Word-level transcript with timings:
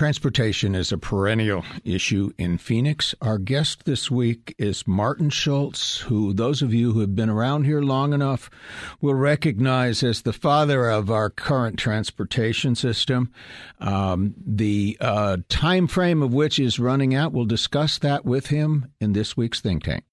Transportation 0.00 0.74
is 0.74 0.92
a 0.92 0.96
perennial 0.96 1.62
issue 1.84 2.32
in 2.38 2.56
Phoenix. 2.56 3.14
Our 3.20 3.36
guest 3.36 3.84
this 3.84 4.10
week 4.10 4.54
is 4.56 4.88
Martin 4.88 5.28
Schultz, 5.28 5.98
who 5.98 6.32
those 6.32 6.62
of 6.62 6.72
you 6.72 6.92
who 6.92 7.00
have 7.00 7.14
been 7.14 7.28
around 7.28 7.64
here 7.64 7.82
long 7.82 8.14
enough 8.14 8.48
will 9.02 9.14
recognize 9.14 10.02
as 10.02 10.22
the 10.22 10.32
father 10.32 10.88
of 10.88 11.10
our 11.10 11.28
current 11.28 11.78
transportation 11.78 12.74
system. 12.74 13.30
Um, 13.78 14.34
the 14.42 14.96
uh, 15.02 15.36
time 15.50 15.86
frame 15.86 16.22
of 16.22 16.32
which 16.32 16.58
is 16.58 16.78
running 16.78 17.14
out. 17.14 17.34
We'll 17.34 17.44
discuss 17.44 17.98
that 17.98 18.24
with 18.24 18.46
him 18.46 18.90
in 19.02 19.12
this 19.12 19.36
week's 19.36 19.60
think 19.60 19.82
tank. 19.82 20.04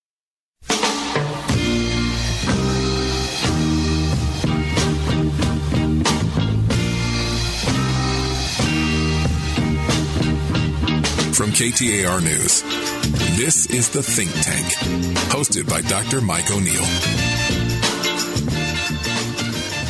From 11.38 11.52
KTAR 11.52 12.24
News, 12.24 12.64
this 13.38 13.68
is 13.68 13.90
the 13.90 14.02
Think 14.02 14.32
Tank, 14.42 14.66
hosted 15.30 15.70
by 15.70 15.82
Dr. 15.82 16.20
Mike 16.20 16.50
O'Neil. 16.50 16.82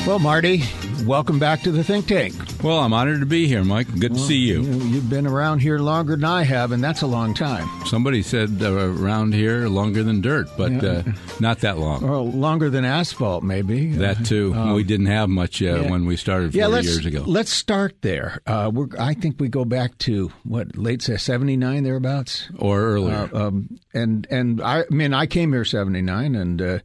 Well, 0.06 0.20
Marty, 0.20 0.64
welcome 1.06 1.40
back 1.40 1.62
to 1.62 1.72
the 1.72 1.84
Think 1.84 2.08
Tank. 2.08 2.34
Well, 2.64 2.80
I'm 2.80 2.94
honored 2.94 3.20
to 3.20 3.26
be 3.26 3.48
here, 3.48 3.64
Mike. 3.64 3.88
Good 4.00 4.14
well, 4.14 4.22
to 4.22 4.28
see 4.28 4.38
you. 4.38 4.62
you. 4.64 4.96
have 4.96 5.10
been 5.10 5.28
around 5.28 5.60
here 5.60 5.80
longer 5.80 6.16
than 6.16 6.26
I 6.26 6.44
have, 6.44 6.72
and 6.72 6.84
that's 6.84 7.02
a 7.02 7.08
long 7.08 7.34
time. 7.34 7.68
Somebody 7.86 8.22
said 8.22 8.58
uh, 8.62 8.74
around 8.74 9.34
here 9.34 9.68
longer 9.68 10.04
than 10.04 10.22
dirt, 10.22 10.50
but 10.58 10.72
yeah. 10.72 10.90
uh, 10.90 11.04
not 11.40 11.60
that 11.60 11.78
long. 11.78 12.08
Well, 12.08 12.30
longer 12.30 12.70
than 12.70 12.86
asphalt, 12.86 13.44
maybe. 13.44 13.92
That 13.94 14.26
too. 14.26 14.54
Um, 14.54 14.74
we 14.74 14.84
didn't 14.84 15.08
have 15.08 15.30
much 15.30 15.62
uh, 15.62 15.66
yeah. 15.66 15.90
when 15.90 16.06
we 16.06 16.16
started 16.16 16.54
40 16.54 16.58
yeah, 16.58 16.80
years 16.80 17.06
ago. 17.06 17.24
Let's 17.26 17.52
start 17.52 18.02
there. 18.02 18.42
Uh, 18.46 18.72
I 19.00 19.14
think 19.14 19.40
we 19.40 19.50
go 19.50 19.66
back 19.66 19.98
to 20.00 20.32
what 20.44 20.78
late 20.78 21.02
'79 21.02 21.84
thereabouts, 21.84 22.50
or 22.58 22.82
earlier. 22.82 23.30
Uh, 23.34 23.48
um, 23.48 23.80
and 23.94 24.28
and 24.30 24.62
I, 24.62 24.82
I, 24.82 24.86
mean, 24.90 25.14
I 25.14 25.26
came 25.26 25.54
here 25.54 25.66
'79, 25.66 26.36
and 26.36 26.62
uh, 26.62 26.80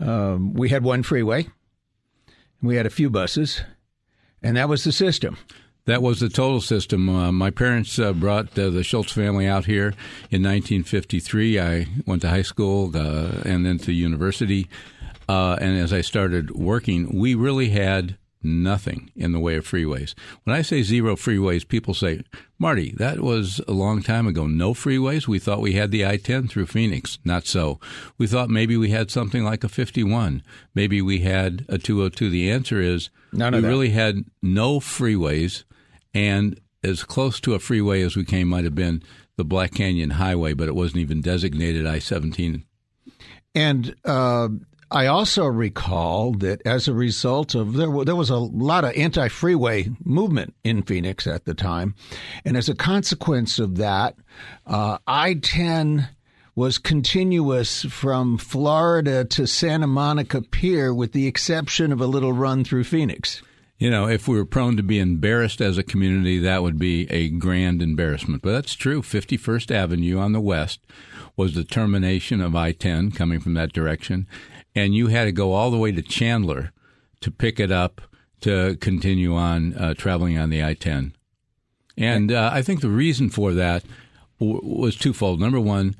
um, 0.00 0.54
we 0.54 0.68
had 0.68 0.84
one 0.84 1.02
freeway. 1.02 1.46
We 2.62 2.76
had 2.76 2.86
a 2.86 2.90
few 2.90 3.10
buses, 3.10 3.62
and 4.42 4.56
that 4.56 4.68
was 4.68 4.84
the 4.84 4.92
system. 4.92 5.36
That 5.86 6.02
was 6.02 6.18
the 6.18 6.28
total 6.28 6.60
system. 6.60 7.08
Uh, 7.08 7.30
my 7.30 7.50
parents 7.50 7.98
uh, 7.98 8.12
brought 8.12 8.58
uh, 8.58 8.70
the 8.70 8.82
Schultz 8.82 9.12
family 9.12 9.46
out 9.46 9.66
here 9.66 9.94
in 10.30 10.42
1953. 10.42 11.60
I 11.60 11.86
went 12.06 12.22
to 12.22 12.28
high 12.28 12.42
school 12.42 12.90
uh, 12.96 13.42
and 13.44 13.64
then 13.64 13.78
to 13.78 13.92
university. 13.92 14.68
Uh, 15.28 15.56
and 15.60 15.78
as 15.78 15.92
I 15.92 16.00
started 16.00 16.56
working, 16.56 17.16
we 17.16 17.36
really 17.36 17.68
had 17.68 18.16
nothing 18.46 19.10
in 19.14 19.32
the 19.32 19.40
way 19.40 19.56
of 19.56 19.66
freeways. 19.66 20.14
When 20.44 20.56
I 20.56 20.62
say 20.62 20.82
zero 20.82 21.16
freeways, 21.16 21.66
people 21.66 21.94
say, 21.94 22.22
Marty, 22.58 22.94
that 22.96 23.20
was 23.20 23.60
a 23.68 23.72
long 23.72 24.02
time 24.02 24.26
ago. 24.26 24.46
No 24.46 24.72
freeways? 24.72 25.28
We 25.28 25.38
thought 25.38 25.60
we 25.60 25.72
had 25.72 25.90
the 25.90 26.06
I 26.06 26.16
10 26.16 26.48
through 26.48 26.66
Phoenix. 26.66 27.18
Not 27.24 27.46
so. 27.46 27.80
We 28.16 28.26
thought 28.26 28.48
maybe 28.48 28.76
we 28.76 28.90
had 28.90 29.10
something 29.10 29.44
like 29.44 29.64
a 29.64 29.68
51. 29.68 30.42
Maybe 30.74 31.02
we 31.02 31.20
had 31.20 31.64
a 31.68 31.78
202. 31.78 32.30
The 32.30 32.50
answer 32.50 32.80
is 32.80 33.10
None 33.32 33.54
we 33.54 33.60
really 33.60 33.90
had 33.90 34.24
no 34.42 34.80
freeways, 34.80 35.64
and 36.14 36.58
as 36.82 37.02
close 37.02 37.40
to 37.40 37.54
a 37.54 37.58
freeway 37.58 38.02
as 38.02 38.16
we 38.16 38.24
came 38.24 38.48
might 38.48 38.64
have 38.64 38.74
been 38.74 39.02
the 39.36 39.44
Black 39.44 39.74
Canyon 39.74 40.10
Highway, 40.10 40.54
but 40.54 40.68
it 40.68 40.74
wasn't 40.74 40.98
even 41.00 41.20
designated 41.20 41.86
I 41.86 41.98
17. 41.98 42.64
And 43.54 43.94
uh, 44.04 44.48
I 44.96 45.08
also 45.08 45.44
recall 45.44 46.32
that 46.38 46.62
as 46.64 46.88
a 46.88 46.94
result 46.94 47.54
of 47.54 47.74
there, 47.74 47.90
there 48.06 48.16
was 48.16 48.30
a 48.30 48.38
lot 48.38 48.82
of 48.82 48.96
anti-freeway 48.96 49.90
movement 50.02 50.54
in 50.64 50.84
Phoenix 50.84 51.26
at 51.26 51.44
the 51.44 51.52
time, 51.52 51.94
and 52.46 52.56
as 52.56 52.70
a 52.70 52.74
consequence 52.74 53.58
of 53.58 53.76
that, 53.76 54.16
uh, 54.66 54.96
I-10 55.06 56.08
was 56.54 56.78
continuous 56.78 57.82
from 57.82 58.38
Florida 58.38 59.26
to 59.26 59.46
Santa 59.46 59.86
Monica 59.86 60.40
Pier, 60.40 60.94
with 60.94 61.12
the 61.12 61.26
exception 61.26 61.92
of 61.92 62.00
a 62.00 62.06
little 62.06 62.32
run 62.32 62.64
through 62.64 62.84
Phoenix. 62.84 63.42
You 63.76 63.90
know, 63.90 64.08
if 64.08 64.26
we 64.26 64.38
were 64.38 64.46
prone 64.46 64.78
to 64.78 64.82
be 64.82 64.98
embarrassed 64.98 65.60
as 65.60 65.76
a 65.76 65.82
community, 65.82 66.38
that 66.38 66.62
would 66.62 66.78
be 66.78 67.06
a 67.10 67.28
grand 67.28 67.82
embarrassment. 67.82 68.40
But 68.40 68.52
that's 68.52 68.72
true. 68.72 69.02
51st 69.02 69.70
Avenue 69.70 70.18
on 70.18 70.32
the 70.32 70.40
west 70.40 70.80
was 71.36 71.54
the 71.54 71.64
termination 71.64 72.40
of 72.40 72.56
I 72.56 72.72
10 72.72 73.12
coming 73.12 73.40
from 73.40 73.54
that 73.54 73.72
direction 73.72 74.26
and 74.74 74.94
you 74.94 75.08
had 75.08 75.24
to 75.24 75.32
go 75.32 75.52
all 75.52 75.70
the 75.70 75.78
way 75.78 75.90
to 75.92 76.02
Chandler 76.02 76.72
to 77.20 77.30
pick 77.30 77.58
it 77.58 77.72
up 77.72 78.02
to 78.40 78.76
continue 78.76 79.34
on 79.34 79.74
uh, 79.74 79.94
traveling 79.94 80.38
on 80.38 80.50
the 80.50 80.62
I 80.62 80.74
10. 80.74 81.14
And 81.96 82.30
uh, 82.30 82.50
I 82.52 82.60
think 82.62 82.80
the 82.80 82.90
reason 82.90 83.30
for 83.30 83.54
that 83.54 83.84
w- 84.38 84.60
was 84.62 84.96
twofold. 84.96 85.40
Number 85.40 85.58
one, 85.58 85.96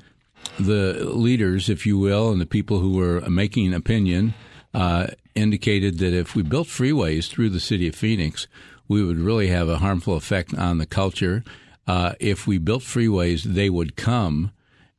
the 0.59 1.03
leaders, 1.05 1.69
if 1.69 1.85
you 1.85 1.97
will, 1.97 2.31
and 2.31 2.39
the 2.39 2.45
people 2.45 2.79
who 2.79 2.93
were 2.93 3.21
making 3.21 3.73
opinion 3.73 4.35
uh, 4.73 5.07
indicated 5.33 5.97
that 5.97 6.13
if 6.13 6.35
we 6.35 6.43
built 6.43 6.67
freeways 6.67 7.27
through 7.27 7.49
the 7.49 7.59
city 7.59 7.87
of 7.87 7.95
Phoenix, 7.95 8.47
we 8.87 9.03
would 9.03 9.19
really 9.19 9.47
have 9.47 9.67
a 9.67 9.79
harmful 9.79 10.15
effect 10.15 10.53
on 10.53 10.77
the 10.77 10.85
culture. 10.85 11.43
Uh, 11.87 12.13
if 12.19 12.45
we 12.45 12.59
built 12.59 12.83
freeways, 12.83 13.43
they 13.43 13.69
would 13.69 13.95
come. 13.95 14.51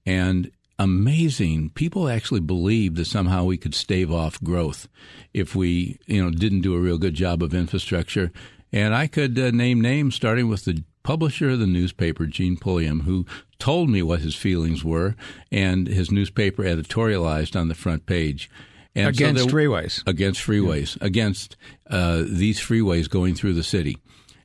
And 0.09 0.51
amazing. 0.79 1.69
People 1.75 2.09
actually 2.09 2.41
believed 2.41 2.97
that 2.97 3.05
somehow 3.05 3.45
we 3.45 3.59
could 3.59 3.75
stave 3.75 4.11
off 4.11 4.43
growth 4.43 4.89
if 5.35 5.55
we, 5.55 5.99
you 6.07 6.25
know, 6.25 6.31
didn't 6.31 6.63
do 6.63 6.75
a 6.75 6.81
real 6.81 6.97
good 6.97 7.13
job 7.13 7.43
of 7.43 7.53
infrastructure. 7.53 8.33
And 8.73 8.95
I 8.95 9.07
could 9.07 9.39
uh, 9.39 9.51
name 9.51 9.83
names, 9.83 10.15
starting 10.15 10.49
with 10.49 10.65
the 10.65 10.83
publisher 11.03 11.51
of 11.51 11.59
the 11.59 11.67
newspaper, 11.67 12.25
Gene 12.25 12.57
Pulliam, 12.57 13.01
who 13.01 13.27
told 13.59 13.91
me 13.91 14.03
what 14.03 14.21
his 14.21 14.35
feelings 14.35 14.83
were, 14.83 15.15
and 15.53 15.87
his 15.87 16.11
newspaper 16.11 16.63
editorialized 16.63 17.55
on 17.55 17.69
the 17.69 17.75
front 17.75 18.07
page. 18.07 18.49
And 18.95 19.09
against 19.09 19.45
so 19.45 19.49
freeways. 19.49 20.03
Against 20.07 20.41
freeways. 20.41 20.99
Yeah. 20.99 21.07
Against 21.07 21.57
uh, 21.91 22.23
these 22.27 22.59
freeways 22.61 23.11
going 23.11 23.35
through 23.35 23.55
the 23.55 23.63
city. 23.63 23.99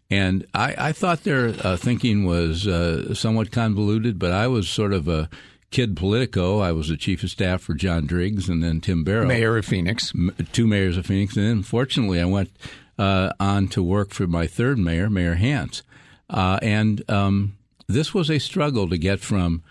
And 0.10 0.46
I, 0.54 0.76
I 0.78 0.92
thought 0.92 1.24
their 1.24 1.56
uh, 1.66 1.78
thinking 1.78 2.26
was 2.26 2.68
uh, 2.68 3.16
somewhat 3.16 3.52
convoluted, 3.52 4.20
but 4.20 4.32
I 4.32 4.48
was 4.48 4.70
sort 4.70 4.94
of 4.94 5.08
a 5.08 5.30
kid 5.74 5.98
Politico. 5.98 6.60
I 6.60 6.72
was 6.72 6.88
the 6.88 6.96
chief 6.96 7.24
of 7.24 7.32
staff 7.32 7.62
for 7.62 7.74
John 7.74 8.06
Driggs 8.06 8.48
and 8.48 8.64
then 8.64 8.80
Tim 8.80 9.04
Barrow. 9.04 9.26
Mayor 9.26 9.58
of 9.58 9.66
Phoenix. 9.66 10.14
Two 10.54 10.68
mayors 10.68 10.98
of 10.98 11.08
Phoenix. 11.08 11.36
And 11.36 11.46
then, 11.46 11.64
fortunately, 11.64 12.22
I 12.22 12.26
went 12.26 12.52
uh, 12.98 13.34
on 13.40 13.68
to 13.70 13.82
work 13.82 14.12
for 14.12 14.28
my 14.28 14.46
third 14.46 14.78
mayor, 14.78 15.10
Mayor 15.10 15.34
Hance. 15.34 15.82
Uh, 16.30 16.60
and 16.62 17.10
um, 17.10 17.58
this 17.88 18.14
was 18.14 18.30
a 18.30 18.40
struggle 18.40 18.88
to 18.88 18.98
get 18.98 19.20
from 19.20 19.64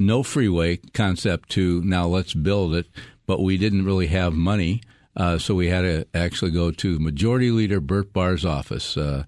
no 0.00 0.22
freeway 0.22 0.78
concept 0.94 1.50
to 1.50 1.82
now 1.84 2.06
let's 2.06 2.32
build 2.32 2.74
it, 2.74 2.86
but 3.26 3.40
we 3.40 3.58
didn't 3.58 3.84
really 3.84 4.08
have 4.08 4.32
money. 4.32 4.80
Uh, 5.14 5.36
so 5.36 5.54
we 5.54 5.68
had 5.68 5.82
to 5.82 6.06
actually 6.14 6.50
go 6.50 6.70
to 6.70 6.98
Majority 6.98 7.50
Leader 7.50 7.78
Burt 7.78 8.14
Barr's 8.14 8.46
office. 8.46 8.96
Uh, 8.96 9.24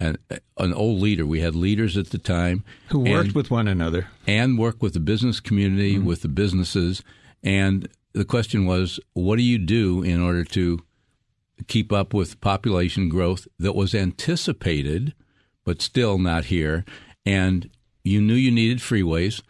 an, 0.00 0.18
an 0.58 0.72
old 0.72 1.00
leader. 1.00 1.26
We 1.26 1.40
had 1.40 1.54
leaders 1.54 1.96
at 1.96 2.10
the 2.10 2.18
time 2.18 2.64
who 2.88 3.00
worked 3.00 3.28
and, 3.28 3.34
with 3.34 3.50
one 3.50 3.68
another 3.68 4.08
and 4.26 4.58
worked 4.58 4.82
with 4.82 4.94
the 4.94 5.00
business 5.00 5.40
community, 5.40 5.96
mm-hmm. 5.96 6.06
with 6.06 6.22
the 6.22 6.28
businesses. 6.28 7.02
And 7.42 7.88
the 8.12 8.24
question 8.24 8.66
was, 8.66 9.00
what 9.12 9.36
do 9.36 9.42
you 9.42 9.58
do 9.58 10.02
in 10.02 10.20
order 10.20 10.44
to 10.44 10.80
keep 11.68 11.92
up 11.92 12.12
with 12.12 12.40
population 12.40 13.08
growth 13.08 13.46
that 13.58 13.74
was 13.74 13.94
anticipated, 13.94 15.14
but 15.64 15.82
still 15.82 16.18
not 16.18 16.46
here? 16.46 16.84
And 17.26 17.70
you 18.02 18.20
knew 18.20 18.34
you 18.34 18.50
needed 18.50 18.78
freeways. 18.78 19.42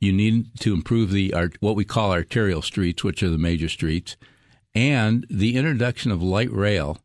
You 0.00 0.12
needed 0.12 0.58
to 0.60 0.72
improve 0.72 1.10
the 1.10 1.34
what 1.60 1.74
we 1.74 1.84
call 1.84 2.12
arterial 2.12 2.62
streets, 2.62 3.02
which 3.02 3.22
are 3.22 3.30
the 3.30 3.38
major 3.38 3.68
streets, 3.68 4.16
and 4.74 5.26
the 5.28 5.56
introduction 5.56 6.12
of 6.12 6.22
light 6.22 6.52
rail 6.52 6.98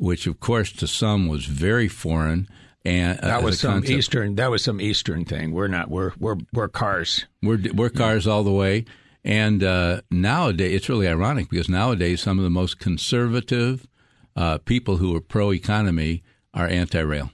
which 0.00 0.26
of 0.26 0.40
course 0.40 0.72
to 0.72 0.86
some 0.86 1.28
was 1.28 1.44
very 1.44 1.86
foreign. 1.86 2.48
And 2.84 3.18
uh, 3.20 3.26
that 3.26 3.42
was 3.42 3.60
some 3.60 3.74
concept. 3.74 3.90
eastern. 3.90 4.34
That 4.36 4.50
was 4.50 4.64
some 4.64 4.80
eastern 4.80 5.26
thing. 5.26 5.52
We're 5.52 5.68
not. 5.68 5.90
We're 5.90 6.12
we're 6.18 6.38
we're 6.52 6.68
cars. 6.68 7.26
We're 7.42 7.60
we're 7.74 7.90
cars 7.90 8.26
all 8.26 8.42
the 8.42 8.52
way. 8.52 8.86
And 9.22 9.62
uh, 9.62 10.00
nowadays, 10.10 10.74
it's 10.74 10.88
really 10.88 11.06
ironic 11.06 11.50
because 11.50 11.68
nowadays 11.68 12.22
some 12.22 12.38
of 12.38 12.44
the 12.44 12.50
most 12.50 12.78
conservative 12.78 13.86
uh, 14.34 14.56
people 14.58 14.96
who 14.96 15.14
are 15.14 15.20
pro 15.20 15.52
economy 15.52 16.22
are 16.54 16.66
anti 16.66 17.00
rail. 17.00 17.30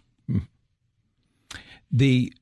The 1.93 2.33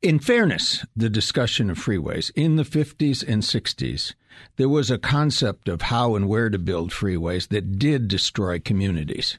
in 0.00 0.20
fairness, 0.20 0.86
the 0.94 1.10
discussion 1.10 1.70
of 1.70 1.78
freeways 1.78 2.30
in 2.36 2.54
the 2.54 2.62
50s 2.62 3.26
and 3.26 3.42
60s, 3.42 4.14
there 4.56 4.68
was 4.68 4.90
a 4.90 4.98
concept 4.98 5.68
of 5.68 5.82
how 5.82 6.14
and 6.14 6.28
where 6.28 6.50
to 6.50 6.58
build 6.58 6.92
freeways 6.92 7.48
that 7.48 7.78
did 7.78 8.06
destroy 8.06 8.60
communities. 8.60 9.38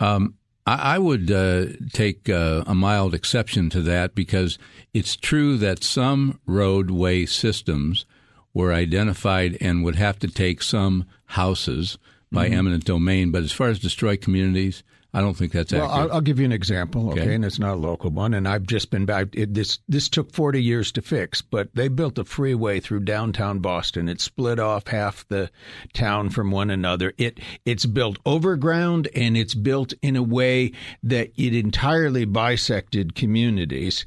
Um, 0.00 0.34
I, 0.66 0.94
I, 0.94 0.98
would 0.98 1.30
uh, 1.30 1.66
take 1.92 2.28
uh, 2.28 2.64
a 2.66 2.74
mild 2.74 3.14
exception 3.14 3.70
to 3.70 3.82
that 3.82 4.14
because 4.14 4.58
it's 4.92 5.14
true 5.14 5.56
that 5.58 5.84
some 5.84 6.40
roadway 6.46 7.26
systems 7.26 8.06
were 8.52 8.72
identified 8.72 9.56
and 9.60 9.84
would 9.84 9.96
have 9.96 10.18
to 10.20 10.28
take 10.28 10.62
some 10.62 11.04
houses 11.26 11.98
by 12.32 12.46
mm-hmm. 12.46 12.58
eminent 12.58 12.84
domain. 12.84 13.30
But 13.30 13.42
as 13.42 13.52
far 13.52 13.68
as 13.68 13.78
destroy 13.78 14.16
communities, 14.16 14.82
I 15.12 15.20
don't 15.20 15.34
think 15.34 15.52
that's 15.52 15.72
well, 15.72 15.84
accurate. 15.84 16.10
I'll, 16.10 16.16
I'll 16.16 16.20
give 16.20 16.38
you 16.38 16.44
an 16.44 16.52
example, 16.52 17.10
okay? 17.10 17.22
Okay. 17.22 17.34
And 17.34 17.44
it's 17.44 17.58
not 17.58 17.74
a 17.74 17.76
local 17.76 18.10
one. 18.10 18.32
And 18.32 18.46
I've 18.46 18.62
just 18.62 18.90
been 18.90 19.06
back. 19.06 19.28
It, 19.32 19.54
this 19.54 19.80
this 19.88 20.08
took 20.08 20.32
40 20.32 20.62
years 20.62 20.92
to 20.92 21.02
fix, 21.02 21.42
but 21.42 21.68
they 21.74 21.88
built 21.88 22.18
a 22.18 22.24
freeway 22.24 22.78
through 22.78 23.00
downtown 23.00 23.58
Boston. 23.58 24.08
It 24.08 24.20
split 24.20 24.60
off 24.60 24.86
half 24.86 25.26
the 25.26 25.50
town 25.92 26.30
from 26.30 26.52
one 26.52 26.70
another. 26.70 27.12
It 27.18 27.40
it's 27.64 27.86
built 27.86 28.18
overground 28.24 29.08
and 29.14 29.36
it's 29.36 29.54
built 29.54 29.94
in 30.00 30.14
a 30.14 30.22
way 30.22 30.72
that 31.02 31.32
it 31.36 31.54
entirely 31.54 32.24
bisected 32.24 33.16
communities. 33.16 34.06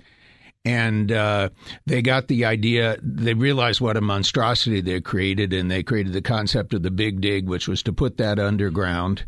And 0.66 1.12
uh, 1.12 1.50
they 1.86 2.02
got 2.02 2.30
the 2.30 2.46
idea. 2.46 2.98
They 3.02 3.34
realized 3.34 3.82
what 3.82 3.98
a 3.98 4.02
monstrosity 4.02 4.80
they 4.80 5.02
created, 5.02 5.52
and 5.52 5.70
they 5.70 5.84
created 5.84 6.14
the 6.14 6.22
concept 6.22 6.74
of 6.74 6.84
the 6.84 6.92
Big 6.92 7.20
Dig, 7.20 7.50
which 7.50 7.68
was 7.68 7.84
to 7.84 7.92
put 7.92 8.16
that 8.16 8.40
underground 8.40 9.26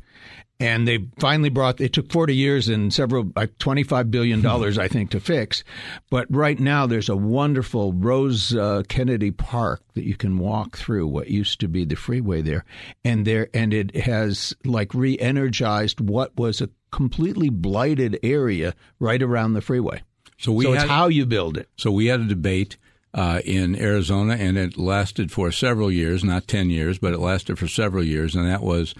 and 0.60 0.88
they 0.88 1.06
finally 1.20 1.50
brought 1.50 1.82
it 1.82 1.94
took 1.94 2.12
40 2.12 2.36
years 2.36 2.70
and 2.70 2.94
several 2.94 3.32
like 3.36 3.58
25 3.58 4.10
billion 4.10 4.42
dollars 4.42 4.78
i 4.78 4.88
think 4.88 5.12
to 5.12 5.20
fix. 5.20 5.64
But 6.10 6.28
right 6.30 6.60
now 6.60 6.86
there's 6.88 7.10
a 7.10 7.16
wonderful 7.16 7.94
rose 7.94 8.56
uh, 8.56 8.84
kennedy 8.88 9.32
park 9.32 9.82
that 9.94 10.06
you 10.06 10.16
can 10.16 10.38
walk 10.38 10.78
through 10.78 11.08
what 11.08 11.30
used 11.30 11.60
to 11.62 11.68
be 11.68 11.86
the 11.86 11.96
freeway 11.96 12.42
there. 12.42 12.66
And 13.04 13.26
there 13.26 13.50
and 13.54 13.74
it 13.74 13.96
has 13.96 14.54
like 14.64 14.94
re-energized 14.94 16.00
what 16.00 16.38
was 16.38 16.62
a 16.62 16.70
completely 16.92 17.50
blighted 17.50 18.20
area 18.24 18.74
right 19.00 19.22
around 19.22 19.54
the 19.54 19.62
freeway. 19.62 20.02
So 20.38 20.52
we 20.52 20.66
so 20.66 20.74
it's 20.74 20.84
had, 20.84 20.90
how 20.90 21.08
you 21.08 21.26
build 21.26 21.58
it. 21.58 21.70
So 21.78 21.92
we 21.92 22.08
had 22.08 22.22
a 22.22 22.26
debate 22.26 22.78
uh, 23.14 23.40
in 23.46 23.76
Arizona, 23.78 24.36
and 24.36 24.58
it 24.58 24.78
lasted 24.78 25.32
for 25.32 25.52
several 25.52 25.90
years, 25.90 26.24
not 26.24 26.48
10 26.48 26.70
years, 26.70 27.00
but 27.00 27.14
it 27.14 27.20
lasted 27.20 27.58
for 27.58 27.68
several 27.68 28.04
years, 28.04 28.36
and 28.36 28.46
that 28.46 28.62
was 28.62 28.94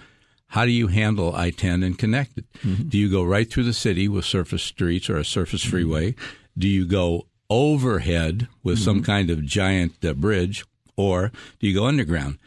how 0.48 0.64
do 0.64 0.70
you 0.70 0.86
handle 0.88 1.34
I 1.34 1.50
10 1.50 1.82
and 1.82 1.98
connect 1.98 2.38
it? 2.38 2.44
Mm-hmm. 2.64 2.88
Do 2.88 2.98
you 2.98 3.10
go 3.10 3.22
right 3.24 3.50
through 3.50 3.64
the 3.64 3.72
city 3.72 4.08
with 4.08 4.24
surface 4.24 4.62
streets 4.62 5.10
or 5.10 5.16
a 5.18 5.24
surface 5.24 5.64
freeway? 5.64 6.14
Do 6.56 6.68
you 6.68 6.86
go 6.86 7.26
overhead 7.50 8.48
with 8.62 8.78
some 8.78 8.96
Mm-hmm. 8.96 9.04
kind 9.04 9.30
of 9.30 9.44
giant 9.44 10.04
uh, 10.04 10.12
bridge, 10.14 10.64
or 10.96 11.30
do 11.60 11.66
you 11.66 11.74
go 11.74 11.86
underground? 11.86 12.38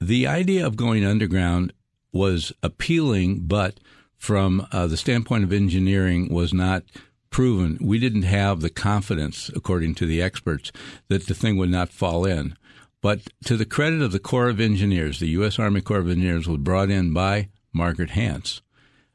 The 0.00 0.26
idea 0.26 0.66
of 0.66 0.76
going 0.76 1.04
underground 1.04 1.72
was 2.12 2.52
appealing, 2.62 3.40
but 3.46 3.78
from 4.16 4.66
uh, 4.72 4.86
the 4.86 4.96
standpoint 4.96 5.44
of 5.44 5.52
engineering, 5.52 6.32
was 6.32 6.54
not 6.54 6.84
proven. 7.30 7.78
We 7.80 7.98
didn't 7.98 8.22
have 8.22 8.60
the 8.60 8.70
confidence, 8.70 9.50
according 9.54 9.96
to 9.96 10.06
the 10.06 10.22
experts, 10.22 10.70
that 11.08 11.26
the 11.26 11.34
thing 11.34 11.56
would 11.56 11.70
not 11.70 11.90
fall 11.90 12.24
in. 12.24 12.56
But 13.04 13.20
to 13.44 13.58
the 13.58 13.66
credit 13.66 14.00
of 14.00 14.12
the 14.12 14.18
Corps 14.18 14.48
of 14.48 14.58
Engineers, 14.58 15.20
the 15.20 15.26
U.S. 15.26 15.58
Army 15.58 15.82
Corps 15.82 15.98
of 15.98 16.08
Engineers 16.08 16.48
was 16.48 16.56
brought 16.56 16.88
in 16.88 17.12
by 17.12 17.50
Margaret 17.70 18.12
Hance. 18.12 18.62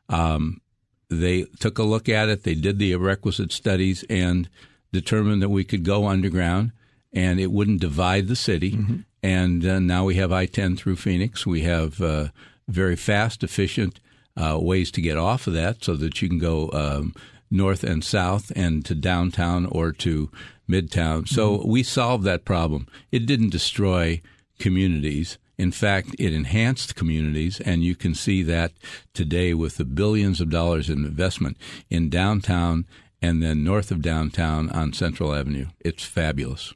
Um, 0.08 0.62
they 1.10 1.46
took 1.60 1.80
a 1.80 1.84
look 1.84 2.08
at 2.08 2.30
it, 2.30 2.44
they 2.44 2.54
did 2.54 2.78
the 2.78 2.96
requisite 2.98 3.52
studies, 3.52 4.04
and 4.08 4.48
determined 4.92 5.42
that 5.42 5.50
we 5.50 5.64
could 5.64 5.84
go 5.84 6.06
underground 6.06 6.72
and 7.12 7.40
it 7.40 7.52
wouldn't 7.52 7.82
divide 7.82 8.28
the 8.28 8.36
city. 8.36 8.78
And 9.24 9.66
uh, 9.66 9.80
now 9.80 10.06
we 10.06 10.18
have 10.18 10.32
I 10.32 10.46
10 10.46 10.78
through 10.78 10.98
Phoenix. 10.98 11.48
We 11.48 11.62
have 11.62 12.00
uh, 12.00 12.28
very 12.68 12.96
fast, 12.96 13.44
efficient 13.44 14.00
uh, 14.38 14.60
ways 14.62 14.92
to 14.92 15.02
get 15.02 15.18
off 15.18 15.48
of 15.48 15.54
that 15.56 15.84
so 15.84 15.96
that 15.96 16.22
you 16.22 16.30
can 16.30 16.38
go 16.38 16.70
um, 16.74 17.16
north 17.50 17.84
and 17.84 18.04
south 18.04 18.52
and 18.56 18.86
to 18.86 18.94
downtown 18.94 19.66
or 19.66 19.92
to 19.94 20.30
midtown. 20.70 21.28
So 21.28 21.66
we 21.66 21.84
solved 21.84 22.24
that 22.26 22.46
problem. 22.46 22.88
It 23.12 23.26
didn't 23.26 23.50
destroy 23.50 24.22
communities. 24.60 25.38
In 25.58 25.72
fact, 25.72 26.16
it 26.18 26.34
enhanced 26.34 26.96
communities, 26.96 27.60
and 27.60 27.84
you 27.84 27.96
can 27.96 28.16
see 28.16 28.44
that 28.44 28.72
today 29.14 29.54
with 29.54 29.76
the 29.76 29.84
billions 29.84 30.40
of 30.40 30.50
dollars 30.50 30.90
in 30.90 31.04
investment 31.06 31.58
in 31.90 32.10
downtown 32.10 32.86
and 33.22 33.44
then 33.44 33.64
north 33.64 33.92
of 33.92 34.02
downtown 34.02 34.70
on 34.70 34.94
Central 34.94 35.34
Avenue. 35.34 35.68
It's 35.82 36.06
fabulous. 36.06 36.74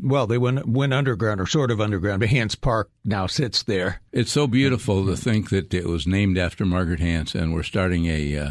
well 0.00 0.26
they 0.26 0.38
went 0.38 0.66
went 0.66 0.94
underground 0.94 1.40
or 1.40 1.46
sort 1.46 1.70
of 1.70 1.80
underground 1.80 2.20
but 2.20 2.28
Hance 2.28 2.54
Park 2.54 2.90
now 3.04 3.26
sits 3.26 3.62
there 3.62 4.00
It's 4.12 4.32
so 4.32 4.46
beautiful 4.46 5.06
to 5.06 5.16
think 5.16 5.50
that 5.50 5.72
it 5.72 5.86
was 5.86 6.06
named 6.06 6.38
after 6.38 6.64
Margaret 6.64 7.00
Hance, 7.00 7.34
and 7.34 7.52
we're 7.52 7.62
starting 7.62 8.06
a 8.06 8.38
uh, 8.38 8.50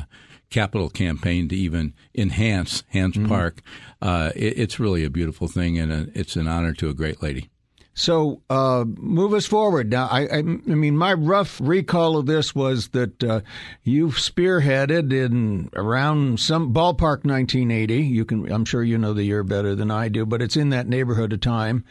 capital 0.52 0.90
campaign 0.90 1.48
to 1.50 1.56
even 1.56 1.96
enhance 2.14 2.84
Hance 2.90 3.18
Park. 3.28 3.62
Uh, 4.02 4.32
it, 4.36 4.60
it's 4.60 4.80
really 4.80 5.04
a 5.04 5.10
beautiful 5.10 5.48
thing, 5.48 5.80
and 5.80 5.92
a, 5.92 6.08
it's 6.14 6.36
an 6.36 6.48
honor 6.48 6.74
to 6.74 6.90
a 6.90 6.94
great 6.94 7.24
lady. 7.24 7.50
So 7.94 8.42
uh, 8.50 8.86
move 8.88 9.34
us 9.34 9.46
forward. 9.46 9.92
Now, 9.92 10.08
I, 10.08 10.22
I, 10.22 10.38
I 10.38 10.42
mean, 10.42 10.96
my 10.96 11.14
rough 11.14 11.60
recall 11.62 12.18
of 12.18 12.26
this 12.26 12.56
was 12.56 12.90
that 12.90 13.22
uh, 13.22 13.42
you've 13.84 14.16
spearheaded 14.16 15.12
in 15.12 15.70
around 15.76 16.40
some 16.40 16.74
ballpark 16.74 17.26
1980. 17.26 17.96
You 17.98 18.24
can, 18.24 18.50
I'm 18.50 18.64
sure 18.64 18.82
you 18.82 18.98
know 18.98 19.14
the 19.14 19.26
year 19.26 19.44
better 19.44 19.76
than 19.76 19.92
I 19.92 20.08
do, 20.08 20.26
but 20.26 20.42
it's 20.42 20.56
in 20.56 20.70
that 20.70 20.88
neighborhood 20.88 21.34
of 21.34 21.42
time. 21.42 21.84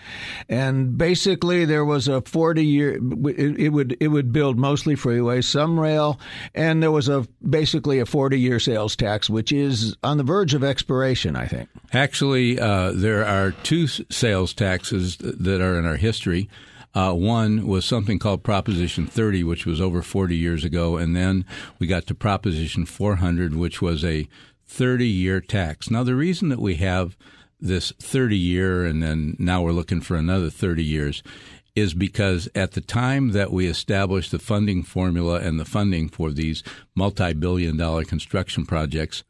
And 0.49 0.97
basically, 0.97 1.67
there 1.67 1.85
was 1.85 2.08
a 2.08 2.23
40 2.23 2.64
year. 2.64 2.99
It, 3.29 3.61
it 3.61 3.69
would 3.69 3.97
it 4.00 4.08
would 4.08 4.32
build 4.32 4.58
mostly 4.58 4.97
freeways, 4.97 5.44
some 5.44 5.79
rail, 5.79 6.19
and 6.55 6.82
there 6.82 6.91
was 6.91 7.08
a 7.11 7.26
basically 7.47 7.99
a 7.99 8.06
40 8.06 8.41
year 8.41 8.58
sales 8.58 8.97
tax, 8.97 9.29
which 9.29 9.52
is 9.52 9.97
on 10.02 10.17
the 10.17 10.25
verge 10.25 10.55
of 10.55 10.64
expiration. 10.64 11.37
I 11.37 11.47
think. 11.47 11.69
Actually, 11.93 12.58
uh, 12.58 12.93
there 12.93 13.26
are 13.26 13.50
two 13.50 13.87
sales 13.87 14.55
taxes 14.55 15.19
that 15.19 15.61
are 15.61 15.79
in 15.79 15.90
our 15.91 15.97
history. 15.97 16.49
Uh, 16.95 17.13
one 17.13 17.67
was 17.67 17.85
something 17.85 18.19
called 18.19 18.43
Proposition 18.43 19.07
30, 19.07 19.45
which 19.45 19.67
was 19.67 19.81
over 19.81 20.03
40 20.03 20.37
years 20.37 20.65
ago, 20.65 20.97
and 20.97 21.15
then 21.15 21.45
we 21.79 21.87
got 21.87 22.07
to 22.07 22.15
Proposition 22.15 22.85
400, 22.85 23.55
which 23.55 23.81
was 23.81 24.05
a 24.05 24.29
30 24.67 25.07
year 25.07 25.41
tax. 25.41 25.91
Now, 25.91 26.03
the 26.03 26.15
reason 26.15 26.49
that 26.49 26.61
we 26.61 26.77
have 26.77 27.17
this 27.61 27.93
30 28.01 28.37
year 28.37 28.87
and 28.87 29.03
then 29.03 29.37
now 29.39 29.63
we're 29.63 29.73
looking 29.73 30.01
for 30.01 30.17
another 30.17 30.49
30 30.49 30.83
years 30.83 31.23
is 31.77 31.95
because 31.95 32.49
at 32.55 32.73
the 32.73 32.81
time 32.81 33.33
that 33.33 33.53
we 33.53 33.67
established 33.67 34.31
the 34.31 34.39
funding 34.39 34.83
formula 34.83 35.41
and 35.41 35.61
the 35.61 35.65
funding 35.65 36.09
for 36.09 36.31
these 36.31 36.63
multi 36.95 37.33
billion 37.33 37.77
dollar 37.77 38.05
construction 38.05 38.67
projects, 38.67 39.23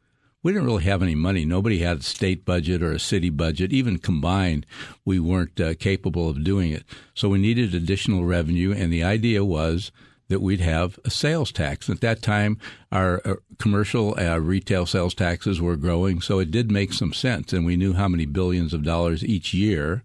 we 0.43 0.51
didn't 0.51 0.67
really 0.67 0.83
have 0.83 1.03
any 1.03 1.15
money. 1.15 1.45
Nobody 1.45 1.79
had 1.79 1.99
a 1.99 2.03
state 2.03 2.45
budget 2.45 2.81
or 2.81 2.91
a 2.91 2.99
city 2.99 3.29
budget. 3.29 3.71
Even 3.71 3.99
combined, 3.99 4.65
we 5.05 5.19
weren't 5.19 5.59
uh, 5.59 5.75
capable 5.75 6.29
of 6.29 6.43
doing 6.43 6.71
it. 6.71 6.83
So 7.13 7.29
we 7.29 7.39
needed 7.39 7.75
additional 7.75 8.25
revenue, 8.25 8.73
and 8.73 8.91
the 8.91 9.03
idea 9.03 9.45
was 9.45 9.91
that 10.29 10.41
we'd 10.41 10.61
have 10.61 10.97
a 11.03 11.09
sales 11.09 11.51
tax. 11.51 11.89
At 11.89 12.01
that 12.01 12.21
time, 12.21 12.57
our 12.91 13.21
uh, 13.25 13.35
commercial 13.59 14.17
uh, 14.17 14.37
retail 14.37 14.85
sales 14.85 15.13
taxes 15.13 15.61
were 15.61 15.75
growing, 15.75 16.21
so 16.21 16.39
it 16.39 16.51
did 16.51 16.71
make 16.71 16.93
some 16.93 17.13
sense, 17.13 17.53
and 17.53 17.65
we 17.65 17.75
knew 17.75 17.93
how 17.93 18.07
many 18.07 18.25
billions 18.25 18.73
of 18.73 18.83
dollars 18.83 19.23
each 19.23 19.53
year 19.53 20.03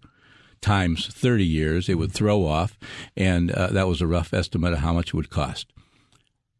times 0.59 1.07
30 1.07 1.45
years 1.45 1.87
it 1.87 1.95
would 1.95 2.11
throw 2.11 2.45
off, 2.45 2.77
and 3.15 3.51
uh, 3.51 3.67
that 3.67 3.87
was 3.87 4.01
a 4.01 4.07
rough 4.07 4.33
estimate 4.33 4.73
of 4.73 4.79
how 4.79 4.91
much 4.91 5.09
it 5.09 5.13
would 5.13 5.29
cost 5.29 5.71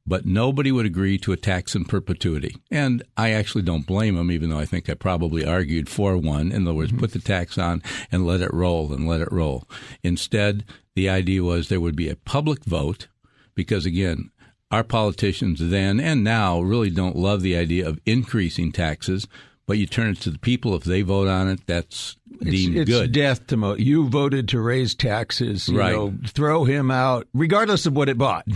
but 0.07 0.25
nobody 0.25 0.71
would 0.71 0.85
agree 0.85 1.17
to 1.19 1.33
a 1.33 1.37
tax 1.37 1.75
in 1.75 1.83
perpetuity. 1.85 2.55
And 2.71 3.03
I 3.17 3.31
actually 3.31 3.63
don't 3.63 3.85
blame 3.85 4.15
them, 4.15 4.31
even 4.31 4.49
though 4.49 4.57
I 4.57 4.65
think 4.65 4.89
I 4.89 4.93
probably 4.93 5.45
argued 5.45 5.89
for 5.89 6.17
one. 6.17 6.51
In 6.51 6.65
other 6.65 6.73
words, 6.73 6.91
mm-hmm. 6.91 7.01
put 7.01 7.11
the 7.11 7.19
tax 7.19 7.57
on 7.57 7.83
and 8.11 8.25
let 8.25 8.41
it 8.41 8.53
roll 8.53 8.93
and 8.93 9.07
let 9.07 9.21
it 9.21 9.31
roll. 9.31 9.67
Instead, 10.03 10.63
the 10.95 11.09
idea 11.09 11.43
was 11.43 11.67
there 11.67 11.81
would 11.81 11.97
be 11.97 12.09
a 12.09 12.15
public 12.15 12.63
vote 12.63 13.07
because, 13.53 13.85
again, 13.85 14.31
our 14.71 14.83
politicians 14.83 15.59
then 15.61 15.99
and 15.99 16.23
now 16.23 16.59
really 16.61 16.89
don't 16.89 17.15
love 17.15 17.41
the 17.41 17.57
idea 17.57 17.87
of 17.87 17.99
increasing 18.05 18.71
taxes. 18.71 19.27
But 19.65 19.77
you 19.77 19.85
turn 19.85 20.11
it 20.11 20.21
to 20.21 20.29
the 20.29 20.39
people. 20.39 20.75
If 20.75 20.85
they 20.85 21.01
vote 21.01 21.27
on 21.27 21.49
it, 21.49 21.59
that's 21.67 22.15
deemed 22.41 22.77
it's 22.77 22.89
good. 22.89 23.11
death 23.11 23.47
to 23.47 23.57
mo. 23.57 23.75
You 23.75 24.07
voted 24.07 24.47
to 24.49 24.61
raise 24.61 24.95
taxes. 24.95 25.67
You 25.67 25.77
Right. 25.77 25.91
know, 25.93 26.13
throw 26.27 26.63
him 26.63 26.89
out, 26.89 27.27
regardless 27.33 27.85
of 27.85 27.93
what 27.93 28.07
it 28.07 28.17
bought. 28.17 28.47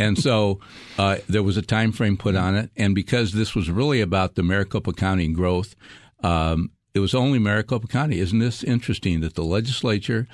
And 0.00 0.18
so 0.18 0.60
uh, 0.98 1.18
there 1.28 1.42
was 1.42 1.56
a 1.56 1.62
time 1.62 1.92
frame 1.92 2.16
put 2.16 2.34
on 2.34 2.56
it, 2.56 2.70
and 2.76 2.94
because 2.94 3.32
this 3.32 3.54
was 3.54 3.70
really 3.70 4.00
about 4.00 4.34
the 4.34 4.42
Maricopa 4.42 4.92
County 4.92 5.28
growth, 5.28 5.76
um, 6.22 6.70
it 6.94 7.00
was 7.00 7.14
only 7.14 7.38
Maricopa 7.38 7.86
County. 7.86 8.18
Isn't 8.18 8.38
this 8.38 8.64
interesting 8.64 9.20
that 9.20 9.34
the 9.34 9.44
legislature 9.44 10.26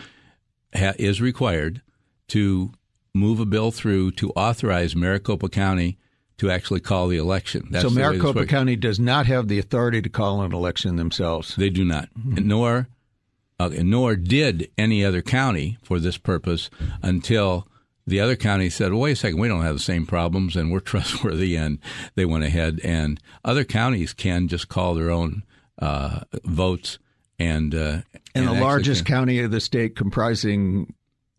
ha- 0.74 0.94
is 0.98 1.20
required 1.20 1.82
to 2.28 2.70
move 3.12 3.40
a 3.40 3.46
bill 3.46 3.72
through 3.72 4.12
to 4.12 4.30
authorize 4.30 4.94
Maricopa 4.94 5.48
County 5.48 5.98
to 6.38 6.50
actually 6.50 6.80
call 6.80 7.08
the 7.08 7.18
election? 7.18 7.66
That's 7.70 7.82
so 7.82 7.90
the 7.90 8.00
Maricopa. 8.00 8.46
County 8.46 8.76
does 8.76 9.00
not 9.00 9.26
have 9.26 9.48
the 9.48 9.58
authority 9.58 10.00
to 10.00 10.08
call 10.08 10.42
an 10.42 10.52
election 10.52 10.96
themselves. 10.96 11.56
They 11.56 11.70
do 11.70 11.84
not, 11.84 12.08
nor 12.14 12.88
uh, 13.58 13.70
nor 13.82 14.16
did 14.16 14.70
any 14.78 15.04
other 15.04 15.22
county 15.22 15.78
for 15.82 15.98
this 15.98 16.18
purpose 16.18 16.70
until 17.02 17.66
the 18.06 18.20
other 18.20 18.36
county 18.36 18.70
said, 18.70 18.92
well, 18.92 19.02
"Wait 19.02 19.12
a 19.12 19.16
second, 19.16 19.40
we 19.40 19.48
don't 19.48 19.62
have 19.62 19.74
the 19.76 19.80
same 19.80 20.06
problems, 20.06 20.56
and 20.56 20.70
we're 20.70 20.80
trustworthy." 20.92 21.56
And 21.56 21.78
they 22.14 22.24
went 22.24 22.44
ahead, 22.44 22.80
and 22.84 23.20
other 23.44 23.64
counties 23.64 24.12
can 24.12 24.48
just 24.48 24.68
call 24.68 24.94
their 24.94 25.10
own 25.10 25.42
uh, 25.80 26.20
votes, 26.44 26.98
and 27.38 27.74
uh, 27.74 27.98
And, 28.34 28.46
the 28.48 28.52
largest 28.52 29.04
can- 29.04 29.14
county 29.16 29.40
of 29.40 29.50
the 29.50 29.60
state, 29.60 29.96
comprising 29.96 30.94